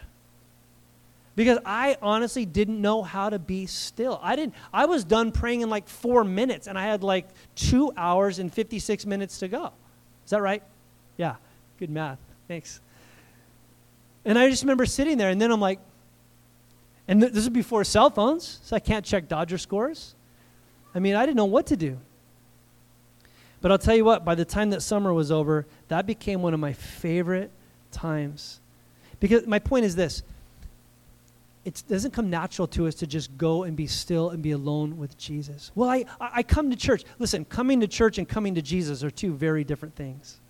[1.37, 4.21] Because I honestly didn't know how to be still.
[4.23, 7.93] I didn't I was done praying in like 4 minutes and I had like 2
[7.97, 9.73] hours and 56 minutes to go.
[10.25, 10.63] Is that right?
[11.17, 11.37] Yeah.
[11.79, 12.19] Good math.
[12.47, 12.81] Thanks.
[14.25, 15.81] And I just remember sitting there and then I'm like
[17.07, 20.15] and th- this is before cell phones, so I can't check Dodger scores.
[20.95, 21.99] I mean, I didn't know what to do.
[23.61, 26.55] But I'll tell you what, by the time that summer was over, that became one
[26.55, 27.51] of my favorite
[27.91, 28.61] times.
[29.21, 30.23] Because my point is this
[31.65, 34.99] it doesn't come natural to us to just go and be still and be alone
[34.99, 35.71] with Jesus.
[35.75, 37.05] Well, I, I come to church.
[37.19, 40.41] Listen, coming to church and coming to Jesus are two very different things.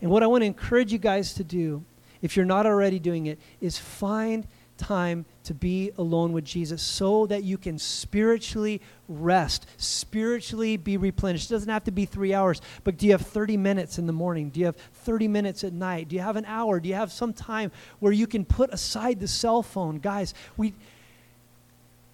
[0.00, 1.84] And what I want to encourage you guys to do,
[2.22, 4.46] if you're not already doing it, is find
[4.82, 11.50] time to be alone with Jesus so that you can spiritually rest, spiritually be replenished.
[11.50, 14.12] It doesn't have to be three hours, but do you have 30 minutes in the
[14.12, 14.50] morning?
[14.50, 16.08] Do you have 30 minutes at night?
[16.08, 16.80] Do you have an hour?
[16.80, 19.98] Do you have some time where you can put aside the cell phone?
[19.98, 20.74] Guys, we,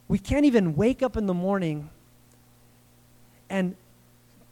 [0.06, 1.88] we can't even wake up in the morning
[3.48, 3.74] and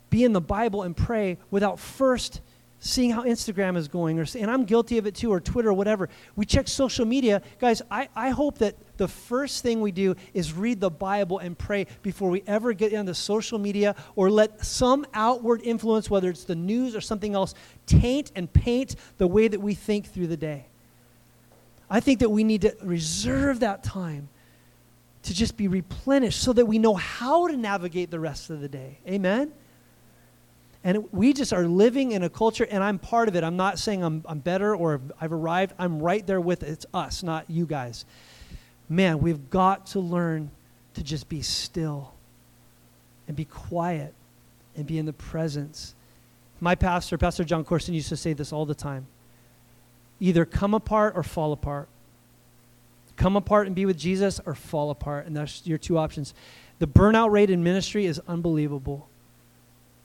[0.08, 2.40] be in the Bible and pray without first
[2.78, 5.74] seeing how Instagram is going, or and I'm guilty of it too, or Twitter or
[5.74, 6.08] whatever.
[6.34, 7.42] We check social media.
[7.58, 11.56] Guys, I, I hope that the first thing we do is read the Bible and
[11.56, 16.44] pray before we ever get into social media or let some outward influence, whether it's
[16.44, 17.54] the news or something else,
[17.86, 20.66] taint and paint the way that we think through the day.
[21.88, 24.28] I think that we need to reserve that time
[25.22, 28.68] to just be replenished so that we know how to navigate the rest of the
[28.68, 28.98] day.
[29.08, 29.52] Amen?
[30.86, 33.42] And we just are living in a culture, and I'm part of it.
[33.42, 35.74] I'm not saying I'm, I'm better or I've arrived.
[35.80, 36.68] I'm right there with it.
[36.68, 38.04] It's us, not you guys.
[38.88, 40.52] Man, we've got to learn
[40.94, 42.14] to just be still
[43.26, 44.14] and be quiet
[44.76, 45.96] and be in the presence.
[46.60, 49.08] My pastor, Pastor Jon Courson, used to say this all the time
[50.20, 51.88] either come apart or fall apart.
[53.16, 55.26] Come apart and be with Jesus or fall apart.
[55.26, 56.32] And that's your two options.
[56.78, 59.08] The burnout rate in ministry is unbelievable.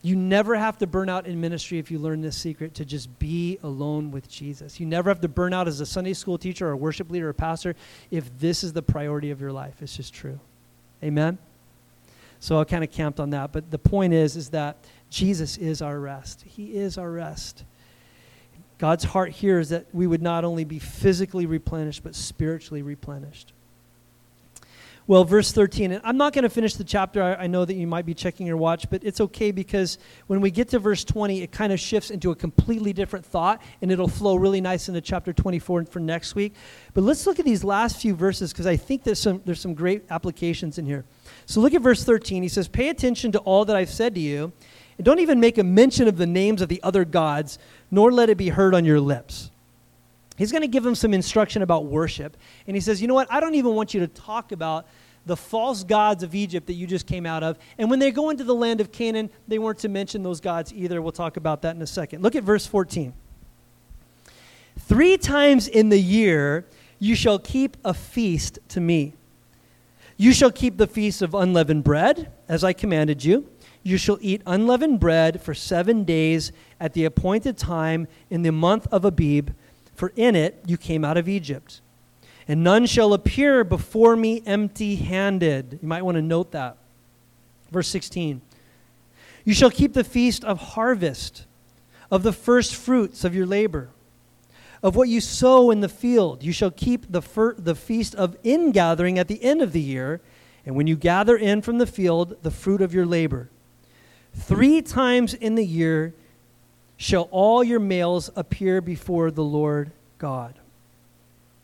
[0.03, 3.19] You never have to burn out in ministry if you learn this secret to just
[3.19, 4.79] be alone with Jesus.
[4.79, 7.29] You never have to burn out as a Sunday school teacher or a worship leader
[7.29, 7.75] or pastor
[8.09, 9.75] if this is the priority of your life.
[9.81, 10.39] It's just true.
[11.03, 11.37] Amen?
[12.39, 13.51] So I kind of camped on that.
[13.51, 14.77] But the point is, is that
[15.11, 16.41] Jesus is our rest.
[16.47, 17.63] He is our rest.
[18.79, 23.53] God's heart here is that we would not only be physically replenished, but spiritually replenished.
[25.07, 27.23] Well, verse 13, and I'm not going to finish the chapter.
[27.23, 30.41] I, I, know that you might be checking your watch, but it's okay because when
[30.41, 33.91] we get to verse 20, it kind of shifts into a completely different thought, and
[33.91, 36.53] it'll flow really nice into chapter 24 for next week.
[36.93, 39.73] But let's look at these last few verses because I think there's some, there's some
[39.73, 41.03] great applications in here.
[41.47, 42.43] So look at verse 13.
[42.43, 44.53] He says, Pay attention to all that I've said to you,
[44.99, 47.57] and don't even make a mention of the names of the other gods,
[47.89, 49.49] nor let it be heard on your lips.
[50.41, 52.36] He's going to give them some instruction about worship.
[52.65, 53.32] And he says, You know what?
[53.32, 54.88] I don't even want you to talk about
[55.27, 57.60] the false gods of Egypt that you just came out of.
[57.77, 60.73] And when they go into the land of Canaan, they weren't to mention those gods
[60.73, 60.99] either.
[60.99, 62.23] We'll talk about that in a second.
[62.23, 63.13] Look at verse 14.
[64.80, 66.65] Three times in the year
[66.97, 69.13] you shall keep a feast to me.
[70.17, 73.47] You shall keep the feast of unleavened bread, as I commanded you.
[73.84, 78.88] You shall eat unleavened bread for seven days at the appointed time in the month
[78.91, 79.51] of Abib,
[80.01, 81.79] for in it you came out of Egypt.
[82.47, 85.77] And none shall appear before me empty handed.
[85.79, 86.75] You might want to note that.
[87.69, 88.41] Verse 16
[89.45, 91.45] You shall keep the feast of harvest,
[92.09, 93.89] of the first fruits of your labor
[94.81, 96.41] of what you sow in the field.
[96.41, 100.19] You shall keep the, fir- the feast of ingathering at the end of the year,
[100.65, 103.51] and when you gather in from the field the fruit of your labor.
[104.33, 106.15] Three times in the year
[107.01, 110.53] shall all your males appear before the Lord God.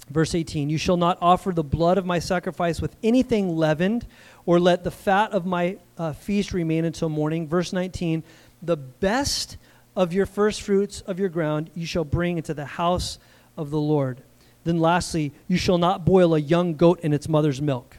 [0.09, 4.07] Verse 18 You shall not offer the blood of my sacrifice with anything leavened,
[4.47, 7.47] or let the fat of my uh, feast remain until morning.
[7.47, 8.23] Verse 19
[8.63, 9.57] The best
[9.95, 13.19] of your first fruits of your ground you shall bring into the house
[13.55, 14.21] of the Lord.
[14.63, 17.97] Then lastly, you shall not boil a young goat in its mother's milk.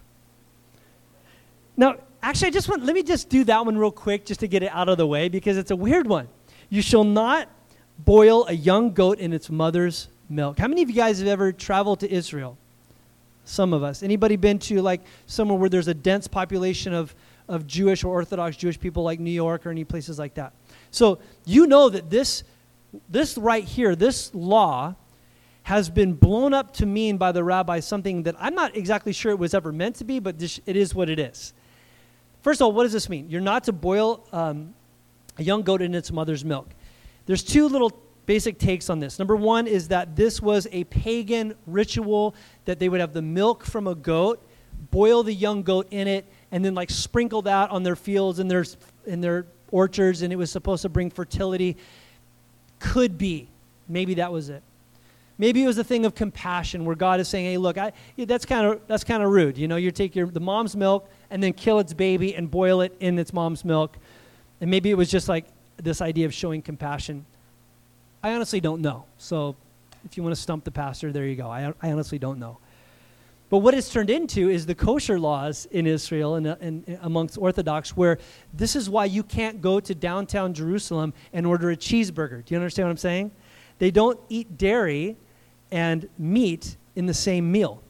[1.77, 4.48] Now, actually, I just want, let me just do that one real quick just to
[4.48, 6.27] get it out of the way because it's a weird one.
[6.70, 7.48] You shall not
[7.98, 10.59] boil a young goat in its mother's milk.
[10.59, 12.57] How many of you guys have ever traveled to Israel?
[13.44, 14.02] Some of us.
[14.02, 17.14] Anybody been to like somewhere where there's a dense population of,
[17.48, 20.52] of Jewish or Orthodox Jewish people like New York or any places like that?
[20.90, 22.44] So you know that this,
[23.09, 24.94] this right here, this law,
[25.62, 29.33] has been blown up to mean by the rabbi something that I'm not exactly sure
[29.33, 31.52] it was ever meant to be, but this, it is what it is.
[32.40, 33.28] First of all, what does this mean?
[33.28, 34.74] You're not to boil um,
[35.38, 36.68] a young goat in its mother's milk.
[37.27, 37.92] There's two little
[38.27, 39.18] basic takes on this.
[39.18, 42.35] Number one is that this was a pagan ritual
[42.66, 44.46] that they would have the milk from a goat,
[44.90, 48.51] boil the young goat in it, and then like sprinkle that on their fields and
[48.51, 48.64] their
[49.07, 51.77] in their orchards and it was supposed to bring fertility.
[52.81, 53.48] Could be.
[53.88, 54.62] Maybe that was it.
[55.38, 58.44] Maybe it was a thing of compassion where God is saying, hey, look, I, that's
[58.44, 59.57] kind of that's kind of rude.
[59.57, 62.81] You know, you take your, the mom's milk and then kill its baby and boil
[62.81, 63.96] it in its mom's milk.
[64.61, 67.25] And maybe it was just like this idea of showing compassion.
[68.23, 69.05] I honestly don't know.
[69.18, 69.57] So
[70.05, 71.49] if you want to stump the pastor, there you go.
[71.49, 72.59] I, I honestly don't know.
[73.51, 77.38] But what it's turned into is the kosher laws in Israel and, uh, and, amongst
[77.38, 78.18] Orthodox, where
[78.53, 82.44] this is why you can't go to downtown Jerusalem and order a cheeseburger.
[82.44, 83.31] Do you understand what I'm saying?
[83.79, 85.16] They don't eat dairy
[85.71, 87.81] and meat in the same meal,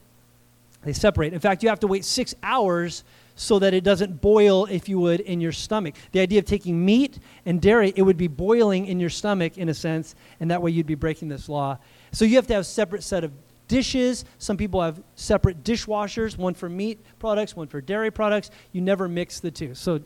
[0.83, 1.33] they separate.
[1.33, 3.05] In fact, you have to wait six hours
[3.39, 5.95] so that it doesn't boil, if you would, in your stomach.
[6.11, 9.69] The idea of taking meat and dairy, it would be boiling in your stomach in
[9.69, 11.79] a sense, and that way you'd be breaking this law.
[12.11, 13.31] So you have to have a separate set of
[13.69, 14.25] dishes.
[14.39, 18.51] Some people have separate dishwashers, one for meat products, one for dairy products.
[18.73, 19.73] You never mix the two.
[19.77, 20.01] So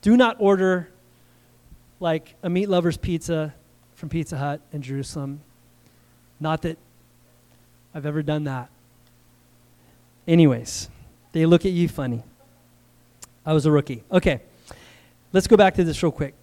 [0.00, 0.88] do not order
[2.00, 3.54] like a meat lover's pizza
[3.94, 5.42] from Pizza Hut in Jerusalem.
[6.40, 6.76] Not that
[7.94, 8.68] I've ever done that.
[10.26, 10.88] Anyways,
[11.30, 12.24] they look at you funny.
[13.44, 14.04] I was a rookie.
[14.10, 14.40] Okay,
[15.32, 16.34] let's go back to this real quick.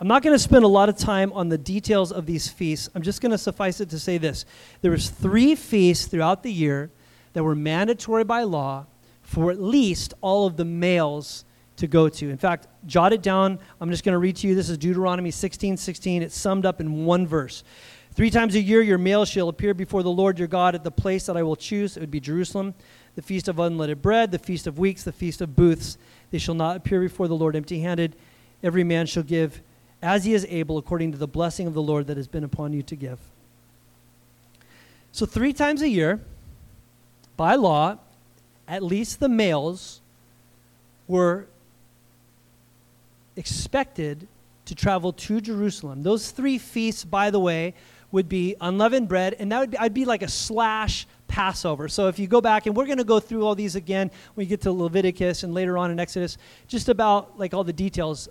[0.00, 2.88] I'm not going to spend a lot of time on the details of these feasts.
[2.94, 4.44] I'm just going to suffice it to say this.
[4.80, 6.90] There was three feasts throughout the year
[7.32, 8.86] that were mandatory by law
[9.22, 11.44] for at least all of the males
[11.76, 12.30] to go to.
[12.30, 13.58] In fact, jot it down.
[13.80, 14.54] I'm just going to read to you.
[14.54, 16.22] This is Deuteronomy 16, 16.
[16.22, 17.64] It's summed up in one verse.
[18.14, 20.90] Three times a year your male shall appear before the Lord your God at the
[20.90, 21.96] place that I will choose.
[21.96, 22.74] It would be Jerusalem.
[23.18, 25.98] The feast of unleavened bread, the feast of weeks, the feast of booths.
[26.30, 28.14] They shall not appear before the Lord empty handed.
[28.62, 29.60] Every man shall give
[30.00, 32.72] as he is able according to the blessing of the Lord that has been upon
[32.72, 33.18] you to give.
[35.10, 36.20] So, three times a year,
[37.36, 37.98] by law,
[38.68, 40.00] at least the males
[41.08, 41.48] were
[43.34, 44.28] expected
[44.66, 46.04] to travel to Jerusalem.
[46.04, 47.74] Those three feasts, by the way,
[48.12, 51.88] would be unleavened bread, and that would be, I'd be like a slash Passover.
[51.88, 54.44] So if you go back, and we're going to go through all these again when
[54.44, 58.28] we get to Leviticus and later on in Exodus, just about like all the details.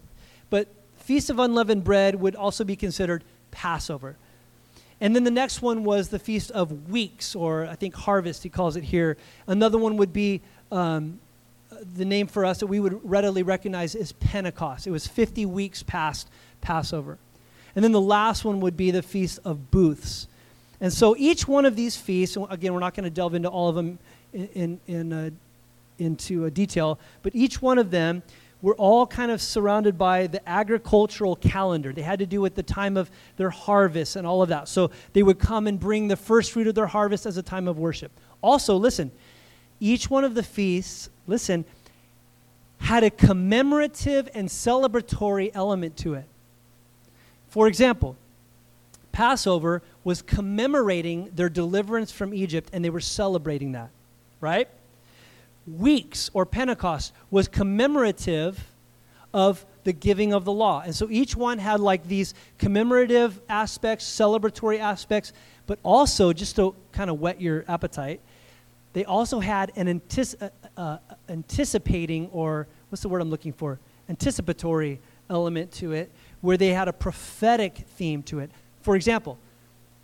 [0.50, 4.18] But Feast of Unleavened Bread would also be considered Passover.
[5.00, 8.50] And then the next one was the Feast of Weeks, or I think Harvest, he
[8.50, 9.16] calls it here.
[9.46, 11.20] Another one would be um,
[11.96, 14.88] the name for us that we would readily recognize is Pentecost.
[14.88, 16.30] It was 50 weeks past
[16.62, 17.20] Passover.
[17.76, 20.28] And then the last one would be the Feast of Booths.
[20.80, 23.70] And so each one of these feasts, again, we're not going to delve into all
[23.70, 24.00] of them
[24.34, 25.30] in, in, in uh,
[26.00, 28.24] into a detail, but each one of them
[28.62, 31.94] were all kind of surrounded by the agricultural calendar.
[31.94, 34.68] They had to do with the time of their harvest and all of that.
[34.68, 37.68] So they would come and bring the first fruit of their harvest as a time
[37.68, 38.12] of worship.
[38.42, 39.12] Also, listen,
[39.80, 41.66] each one of the feasts, listen,
[42.80, 46.26] had a commemorative and celebratory element to it.
[47.50, 48.16] For example,
[49.18, 53.90] Passover was commemorating their deliverance from Egypt, and they were celebrating that,
[54.42, 54.70] right?
[55.66, 58.64] Weeks or Pentecost was commemorative
[59.34, 60.84] of the giving of the law.
[60.86, 65.34] And so each one had like these commemorative aspects, celebratory aspects,
[65.66, 68.22] but also, just to kind of whet your appetite,
[68.94, 70.50] they also had an antici- uh,
[70.80, 70.98] uh,
[71.28, 73.80] anticipating, or what's the word I'm looking for?
[74.10, 76.12] Anticipatory element to it,
[76.42, 78.52] where they had a prophetic theme to it.
[78.82, 79.38] For example,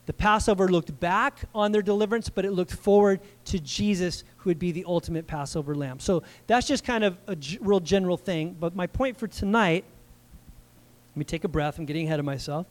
[0.05, 4.59] the Passover looked back on their deliverance, but it looked forward to Jesus, who would
[4.59, 5.99] be the ultimate Passover lamb.
[5.99, 8.55] So that's just kind of a g- real general thing.
[8.59, 9.85] But my point for tonight,
[11.11, 12.67] let me take a breath, I'm getting ahead of myself.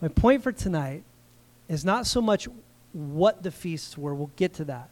[0.00, 1.02] My point for tonight
[1.68, 2.48] is not so much
[2.92, 4.88] what the feasts were, we'll get to that.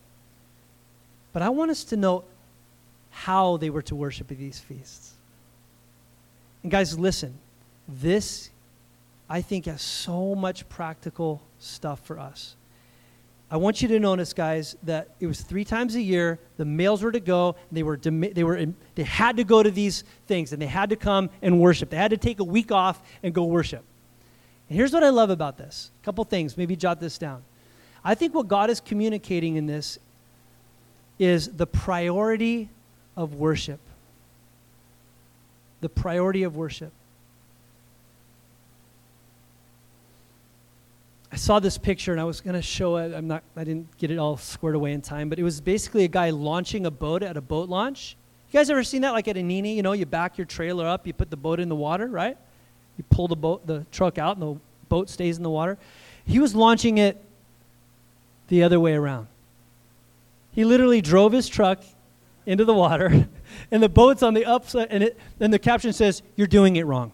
[1.32, 2.24] But I want us to know
[3.11, 5.14] how they were to worship at these feasts.
[6.62, 7.34] And guys, listen,
[7.86, 8.50] this,
[9.29, 12.57] I think, has so much practical stuff for us.
[13.51, 16.39] I want you to notice, guys, that it was three times a year.
[16.59, 17.57] The males were to go.
[17.72, 20.97] They were they were they had to go to these things, and they had to
[20.97, 21.89] come and worship.
[21.89, 23.85] They had to take a week off and go worship.
[24.68, 27.43] And here's what I love about this a couple things, maybe jot this down.
[28.05, 29.99] I think what God is communicating in this
[31.18, 32.68] is the priority
[33.16, 33.81] of worship.
[35.81, 36.93] The priority of worship.
[41.31, 43.14] I saw this picture and I was going to show it.
[43.14, 46.05] I'm not, I didn't get it all squared away in time, but it was basically
[46.05, 48.16] a guy launching a boat at a boat launch.
[48.51, 49.11] You guys ever seen that?
[49.11, 51.61] Like at a nini, you know, you back your trailer up, you put the boat
[51.61, 52.39] in the water, right?
[52.97, 55.76] You pull the boat, the truck out, and the boat stays in the water.
[56.24, 57.22] He was launching it
[58.49, 59.29] the other way around.
[60.53, 61.83] He literally drove his truck
[62.47, 63.29] into the water,
[63.70, 66.87] and the boat's on the upside, and, it, and the caption says, You're doing it
[66.87, 67.12] wrong.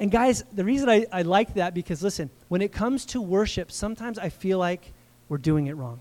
[0.00, 3.70] And guys, the reason I, I like that because listen, when it comes to worship,
[3.70, 4.92] sometimes I feel like
[5.28, 6.00] we're doing it wrong.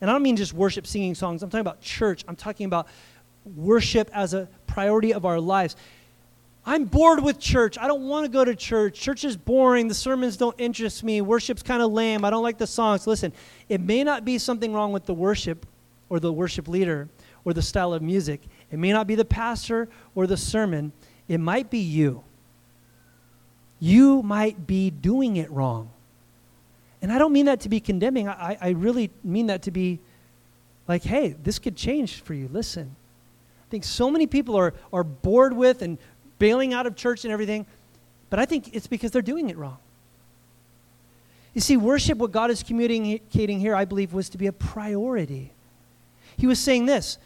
[0.00, 2.22] And I don't mean just worship singing songs, I'm talking about church.
[2.28, 2.86] I'm talking about
[3.56, 5.74] worship as a priority of our lives.
[6.66, 7.78] I'm bored with church.
[7.78, 9.00] I don't want to go to church.
[9.00, 9.88] Church is boring.
[9.88, 11.20] The sermons don't interest me.
[11.20, 12.24] Worship's kind of lame.
[12.24, 13.06] I don't like the songs.
[13.06, 13.32] Listen,
[13.68, 15.64] it may not be something wrong with the worship
[16.10, 17.08] or the worship leader
[17.44, 18.42] or the style of music.
[18.70, 20.92] It may not be the pastor or the sermon.
[21.28, 22.24] It might be you.
[23.78, 25.90] You might be doing it wrong.
[27.02, 28.28] And I don't mean that to be condemning.
[28.28, 30.00] I, I really mean that to be
[30.88, 32.48] like, hey, this could change for you.
[32.52, 32.96] Listen.
[33.66, 35.98] I think so many people are, are bored with and
[36.38, 37.66] bailing out of church and everything,
[38.30, 39.78] but I think it's because they're doing it wrong.
[41.52, 45.52] You see, worship, what God is communicating here, I believe, was to be a priority.
[46.36, 47.18] He was saying this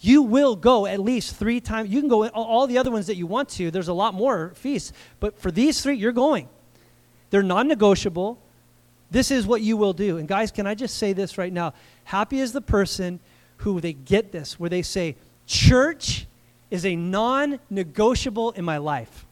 [0.00, 1.90] you will go at least three times.
[1.90, 3.70] You can go all the other ones that you want to.
[3.70, 4.92] There's a lot more feasts.
[5.20, 6.48] But for these three, you're going.
[7.28, 8.38] They're non negotiable.
[9.10, 10.16] This is what you will do.
[10.16, 11.74] And guys, can I just say this right now?
[12.04, 13.20] Happy is the person
[13.58, 16.26] who they get this, where they say, Church
[16.70, 19.26] is a non negotiable in my life.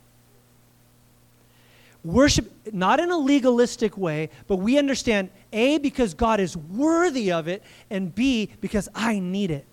[2.04, 7.48] Worship, not in a legalistic way, but we understand A, because God is worthy of
[7.48, 9.64] it, and B, because I need it.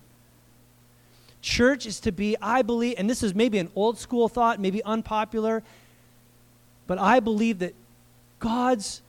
[1.46, 4.82] Church is to be, I believe, and this is maybe an old school thought, maybe
[4.82, 5.62] unpopular,
[6.88, 7.72] but I believe that
[8.40, 9.00] God's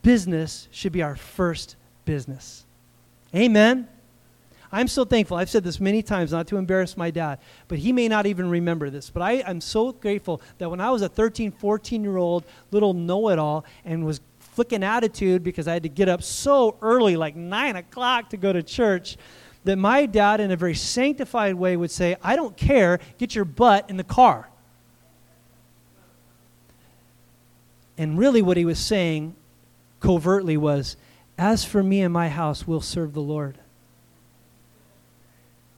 [0.00, 2.64] business should be our first business.
[3.34, 3.86] Amen.
[4.72, 5.36] I'm so thankful.
[5.36, 8.48] I've said this many times, not to embarrass my dad, but he may not even
[8.48, 9.10] remember this.
[9.10, 12.94] But I, am so grateful that when I was a 13, 14 year old little
[12.94, 17.16] know it all and was flicking attitude because I had to get up so early,
[17.16, 19.18] like 9 o'clock, to go to church,
[19.66, 23.44] that my dad, in a very sanctified way, would say, I don't care, get your
[23.44, 24.48] butt in the car.
[27.98, 29.34] And really, what he was saying
[30.00, 30.96] covertly was,
[31.36, 33.58] As for me and my house, we'll serve the Lord.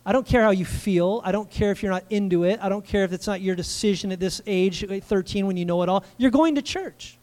[0.05, 1.21] I don't care how you feel.
[1.25, 2.61] I don't care if you're not into it.
[2.63, 5.83] I don't care if it's not your decision at this age, 13, when you know
[5.83, 6.05] it all.
[6.17, 7.19] You're going to church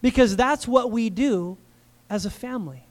[0.00, 1.58] because that's what we do
[2.08, 2.87] as a family.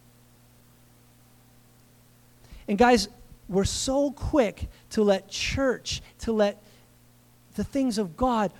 [2.67, 3.07] And guys,
[3.47, 6.61] we're so quick to let church, to let
[7.55, 8.51] the things of God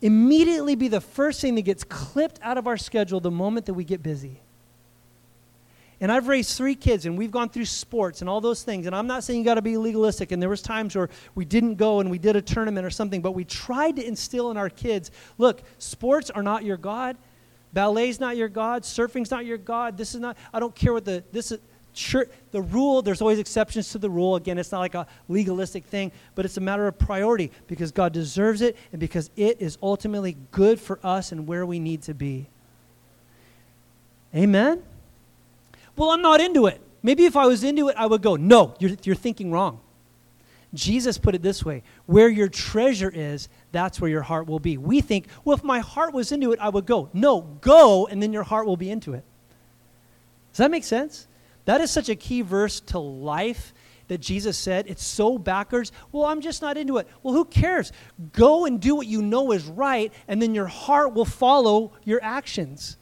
[0.00, 3.74] immediately be the first thing that gets clipped out of our schedule the moment that
[3.74, 4.40] we get busy.
[6.00, 8.86] And I've raised three kids, and we've gone through sports and all those things.
[8.86, 10.32] And I'm not saying you got to be legalistic.
[10.32, 13.22] And there was times where we didn't go and we did a tournament or something,
[13.22, 17.16] but we tried to instill in our kids, look, sports are not your God.
[17.72, 18.84] Ballet's not your God.
[18.84, 19.96] Surfing's not your God.
[19.96, 20.36] This is not.
[20.52, 21.60] I don't care what the this is.
[21.96, 24.34] Sure, the rule, there's always exceptions to the rule.
[24.34, 28.12] Again, it's not like a legalistic thing, but it's a matter of priority because God
[28.12, 32.14] deserves it and because it is ultimately good for us and where we need to
[32.14, 32.48] be.
[34.34, 34.82] Amen?
[35.96, 36.80] Well, I'm not into it.
[37.00, 39.78] Maybe if I was into it, I would go, no, you're, you're thinking wrong.
[40.74, 44.76] Jesus put it this way where your treasure is, that's where your heart will be.
[44.78, 47.08] We think, well, if my heart was into it, I would go.
[47.12, 49.22] No, go, and then your heart will be into it.
[50.50, 51.28] Does that make sense?
[51.64, 53.72] That is such a key verse to life
[54.08, 54.86] that Jesus said.
[54.88, 55.92] It's so backwards.
[56.12, 57.08] Well, I'm just not into it.
[57.22, 57.92] Well, who cares?
[58.32, 62.22] Go and do what you know is right, and then your heart will follow your
[62.22, 62.98] actions.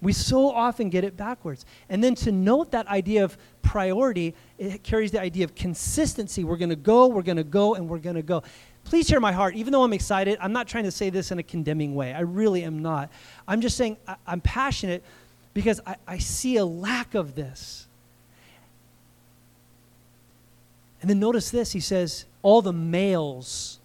[0.00, 1.66] We so often get it backwards.
[1.88, 6.44] And then to note that idea of priority, it carries the idea of consistency.
[6.44, 8.44] We're going to go, we're going to go, and we're going to go.
[8.84, 9.56] Please hear my heart.
[9.56, 12.14] Even though I'm excited, I'm not trying to say this in a condemning way.
[12.14, 13.10] I really am not.
[13.46, 15.02] I'm just saying I, am passionate
[15.52, 17.87] because I, I see a lack of this.
[21.00, 23.78] And then notice this he says, all the males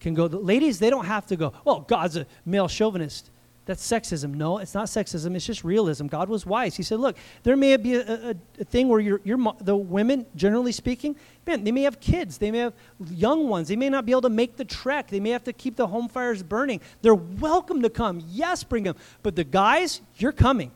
[0.00, 0.28] can go.
[0.28, 3.30] The ladies, they don't have to go, well, God's a male chauvinist.
[3.66, 4.34] That's sexism.
[4.34, 5.34] No, it's not sexism.
[5.34, 6.06] It's just realism.
[6.06, 6.76] God was wise.
[6.76, 9.20] He said, look, there may be a, a, a thing where you're,
[9.60, 12.36] the women, generally speaking, man, they may have kids.
[12.36, 12.74] They may have
[13.08, 13.68] young ones.
[13.68, 15.08] They may not be able to make the trek.
[15.08, 16.82] They may have to keep the home fires burning.
[17.00, 18.22] They're welcome to come.
[18.28, 18.96] Yes, bring them.
[19.22, 20.70] But the guys, you're coming.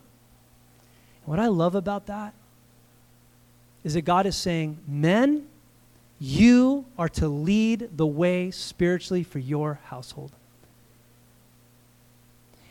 [1.25, 2.33] And what I love about that
[3.85, 5.47] is that God is saying, men,
[6.19, 10.33] you are to lead the way spiritually for your household.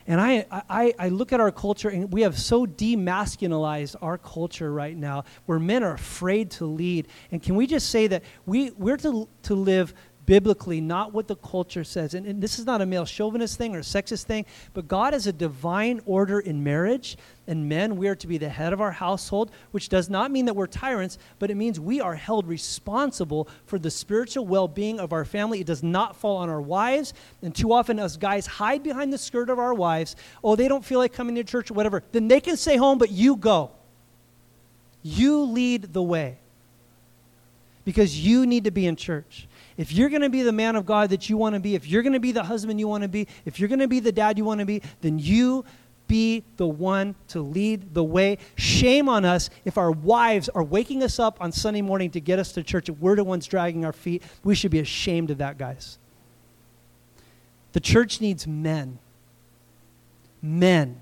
[0.09, 4.71] And I, I, I look at our culture, and we have so demasculinized our culture
[4.71, 7.07] right now, where men are afraid to lead.
[7.29, 9.93] And can we just say that we, we're to, to live
[10.27, 12.13] biblically, not what the culture says.
[12.13, 15.13] And, and, this is not a male chauvinist thing or a sexist thing, but God
[15.13, 17.17] has a divine order in marriage.
[17.47, 20.45] And men, we are to be the head of our household, which does not mean
[20.45, 24.99] that we're tyrants, but it means we are held responsible for the spiritual well being
[24.99, 25.61] of our family.
[25.61, 27.13] It does not fall on our wives.
[27.41, 30.17] And too often, us guys hide behind the skirt of our wives.
[30.43, 32.03] Oh, they don't feel like coming to church or whatever.
[32.11, 33.71] Then they can stay home, but you go.
[35.03, 36.39] You lead the way
[37.85, 39.47] because you need to be in church.
[39.77, 41.87] If you're going to be the man of God that you want to be, if
[41.87, 43.99] you're going to be the husband you want to be, if you're going to be
[43.99, 45.63] the dad you want to be, then you
[46.07, 48.37] be the one to lead the way.
[48.55, 52.39] Shame on us if our wives are waking us up on Sunday morning to get
[52.39, 52.89] us to church.
[52.89, 55.99] and we're the ones dragging our feet, we should be ashamed of that, guys.
[57.73, 58.99] The church needs men.
[60.41, 61.01] Men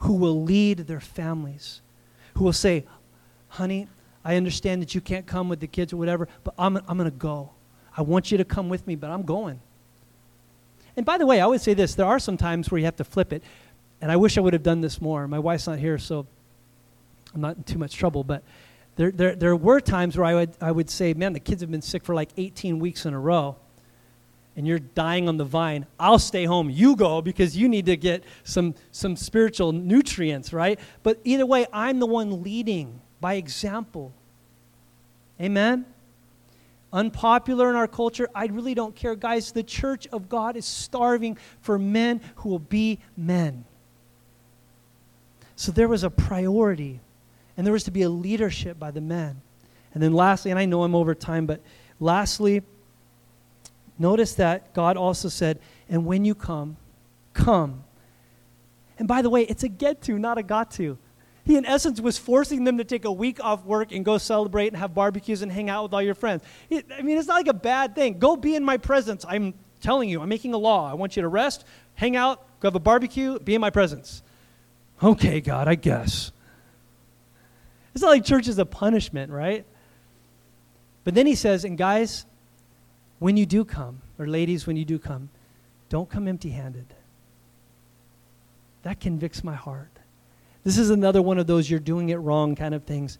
[0.00, 1.80] who will lead their families,
[2.34, 2.84] who will say,
[3.48, 3.88] honey,
[4.24, 7.10] I understand that you can't come with the kids or whatever, but I'm, I'm going
[7.10, 7.50] to go.
[7.96, 9.60] I want you to come with me, but I'm going.
[10.96, 12.96] And by the way, I would say this there are some times where you have
[12.96, 13.42] to flip it.
[14.00, 15.26] And I wish I would have done this more.
[15.26, 16.26] My wife's not here, so
[17.34, 18.24] I'm not in too much trouble.
[18.24, 18.42] But
[18.96, 21.70] there, there, there were times where I would, I would say, man, the kids have
[21.70, 23.56] been sick for like 18 weeks in a row,
[24.54, 25.86] and you're dying on the vine.
[25.98, 26.68] I'll stay home.
[26.68, 30.78] You go because you need to get some, some spiritual nutrients, right?
[31.02, 34.12] But either way, I'm the one leading by example.
[35.40, 35.86] Amen?
[36.96, 39.14] Unpopular in our culture, I really don't care.
[39.14, 43.66] Guys, the church of God is starving for men who will be men.
[45.56, 47.00] So there was a priority,
[47.56, 49.42] and there was to be a leadership by the men.
[49.92, 51.60] And then lastly, and I know I'm over time, but
[52.00, 52.62] lastly,
[53.98, 56.78] notice that God also said, and when you come,
[57.34, 57.84] come.
[58.98, 60.96] And by the way, it's a get to, not a got to.
[61.46, 64.66] He, in essence, was forcing them to take a week off work and go celebrate
[64.66, 66.42] and have barbecues and hang out with all your friends.
[66.70, 68.18] I mean, it's not like a bad thing.
[68.18, 69.24] Go be in my presence.
[69.28, 70.90] I'm telling you, I'm making a law.
[70.90, 74.22] I want you to rest, hang out, go have a barbecue, be in my presence.
[75.00, 76.32] Okay, God, I guess.
[77.94, 79.64] It's not like church is a punishment, right?
[81.04, 82.26] But then he says, and guys,
[83.20, 85.28] when you do come, or ladies, when you do come,
[85.88, 86.86] don't come empty handed.
[88.82, 89.95] That convicts my heart.
[90.66, 93.18] This is another one of those you're doing it wrong kind of things.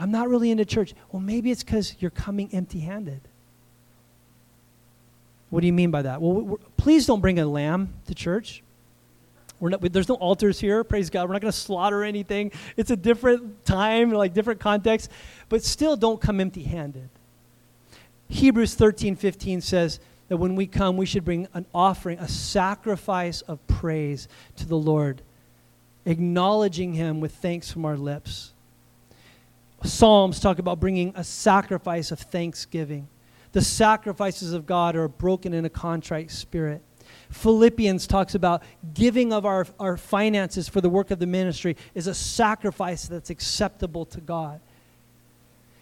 [0.00, 0.94] I'm not really into church.
[1.12, 3.20] Well, maybe it's because you're coming empty handed.
[5.50, 6.20] What do you mean by that?
[6.20, 8.64] Well, please don't bring a lamb to church.
[9.60, 11.28] Not, there's no altars here, praise God.
[11.28, 12.50] We're not going to slaughter anything.
[12.76, 15.08] It's a different time, like different context.
[15.48, 17.10] But still, don't come empty handed.
[18.28, 23.40] Hebrews 13 15 says that when we come, we should bring an offering, a sacrifice
[23.42, 24.26] of praise
[24.56, 25.22] to the Lord
[26.08, 28.52] acknowledging Him with thanks from our lips.
[29.84, 33.08] Psalms talk about bringing a sacrifice of thanksgiving.
[33.52, 36.82] The sacrifices of God are broken in a contrite spirit.
[37.30, 38.62] Philippians talks about
[38.94, 43.30] giving of our, our finances for the work of the ministry is a sacrifice that's
[43.30, 44.60] acceptable to God.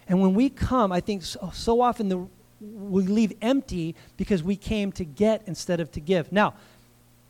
[0.09, 2.27] And when we come, I think so, so often the,
[2.61, 6.31] we leave empty because we came to get instead of to give.
[6.31, 6.53] Now,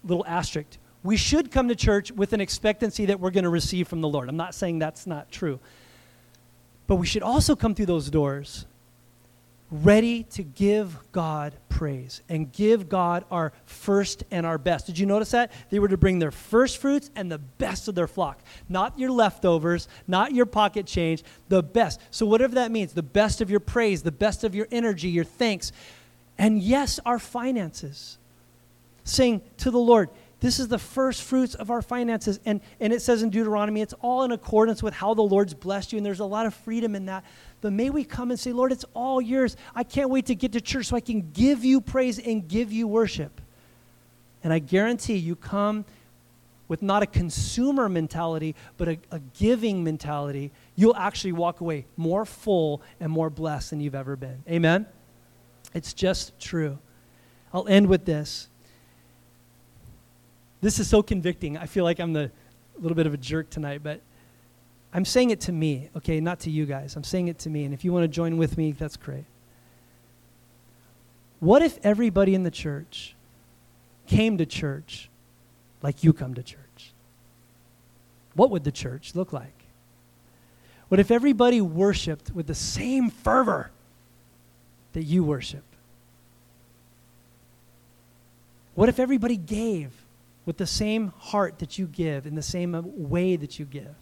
[0.04, 0.78] little asterisk.
[1.08, 4.10] We should come to church with an expectancy that we're going to receive from the
[4.10, 4.28] Lord.
[4.28, 5.58] I'm not saying that's not true.
[6.86, 8.66] But we should also come through those doors
[9.72, 14.86] ready to give God praise and give God our first and our best.
[14.86, 15.54] Did you notice that?
[15.70, 19.10] They were to bring their first fruits and the best of their flock, not your
[19.10, 22.02] leftovers, not your pocket change, the best.
[22.12, 25.24] So, whatever that means, the best of your praise, the best of your energy, your
[25.24, 25.72] thanks,
[26.38, 28.18] and yes, our finances.
[29.06, 32.40] Saying to the Lord, this is the first fruits of our finances.
[32.46, 35.94] And, and it says in Deuteronomy, it's all in accordance with how the Lord's blessed
[35.94, 37.24] you, and there's a lot of freedom in that.
[37.62, 39.58] But may we come and say, Lord, it's all yours.
[39.74, 42.72] I can't wait to get to church so I can give you praise and give
[42.72, 43.42] you worship.
[44.44, 45.86] And I guarantee you come
[46.68, 52.26] with not a consumer mentality, but a, a giving mentality, you'll actually walk away more
[52.26, 54.44] full and more blessed than you've ever been.
[54.50, 54.86] Amen?
[55.74, 56.78] It's just true.
[57.54, 58.50] I'll end with this.
[60.62, 61.58] This is so convicting.
[61.58, 62.32] I feel like I'm the
[62.80, 64.02] little bit of a jerk tonight, but
[64.94, 66.96] I'm saying it to me, okay, not to you guys.
[66.96, 67.66] I'm saying it to me.
[67.66, 69.26] And if you want to join with me, that's great.
[71.40, 73.16] What if everybody in the church
[74.08, 75.10] came to church
[75.82, 76.94] like you come to church?
[78.34, 79.54] What would the church look like?
[80.88, 83.72] What if everybody worshiped with the same fervor
[84.94, 85.64] that you worship?
[88.74, 89.92] What if everybody gave
[90.48, 93.94] with the same heart that you give, in the same uh, way that you give?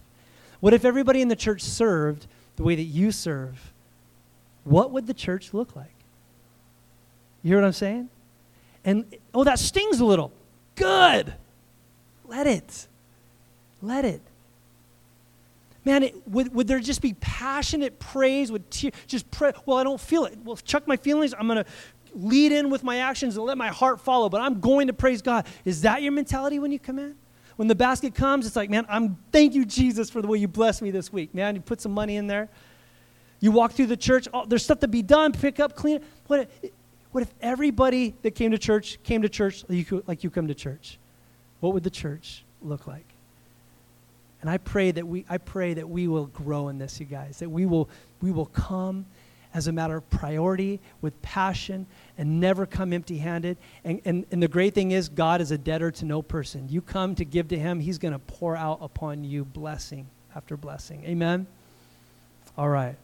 [0.61, 3.73] What if everybody in the church served the way that you serve?
[4.63, 5.91] What would the church look like?
[7.43, 8.09] You hear what I'm saying?
[8.85, 10.31] And, oh, that stings a little.
[10.75, 11.33] Good.
[12.27, 12.87] Let it.
[13.81, 14.21] Let it.
[15.83, 18.51] Man, it, would, would there just be passionate praise?
[18.51, 19.51] Would te- just pray?
[19.65, 20.37] Well, I don't feel it.
[20.43, 21.33] Well, chuck my feelings.
[21.37, 21.65] I'm going to
[22.15, 25.21] lead in with my actions and let my heart follow, but I'm going to praise
[25.21, 25.45] God.
[25.65, 27.15] Is that your mentality when you come in?
[27.57, 30.47] When the basket comes, it's like, man, I'm thank you, Jesus, for the way you
[30.47, 31.33] blessed me this week.
[31.33, 32.49] Man, you put some money in there.
[33.39, 36.01] You walk through the church, oh, there's stuff to be done, pick up, clean.
[36.27, 36.71] What if,
[37.11, 40.47] what if everybody that came to church came to church like you, like you come
[40.47, 40.97] to church?
[41.59, 43.05] What would the church look like?
[44.41, 47.39] And I pray that we I pray that we will grow in this, you guys,
[47.39, 47.89] that we will
[48.21, 49.05] we will come
[49.55, 51.87] as a matter of priority, with passion,
[52.17, 53.57] and never come empty handed.
[53.83, 56.67] And, and, and the great thing is, God is a debtor to no person.
[56.69, 60.57] You come to give to Him, He's going to pour out upon you blessing after
[60.57, 61.03] blessing.
[61.05, 61.47] Amen?
[62.57, 62.95] All right.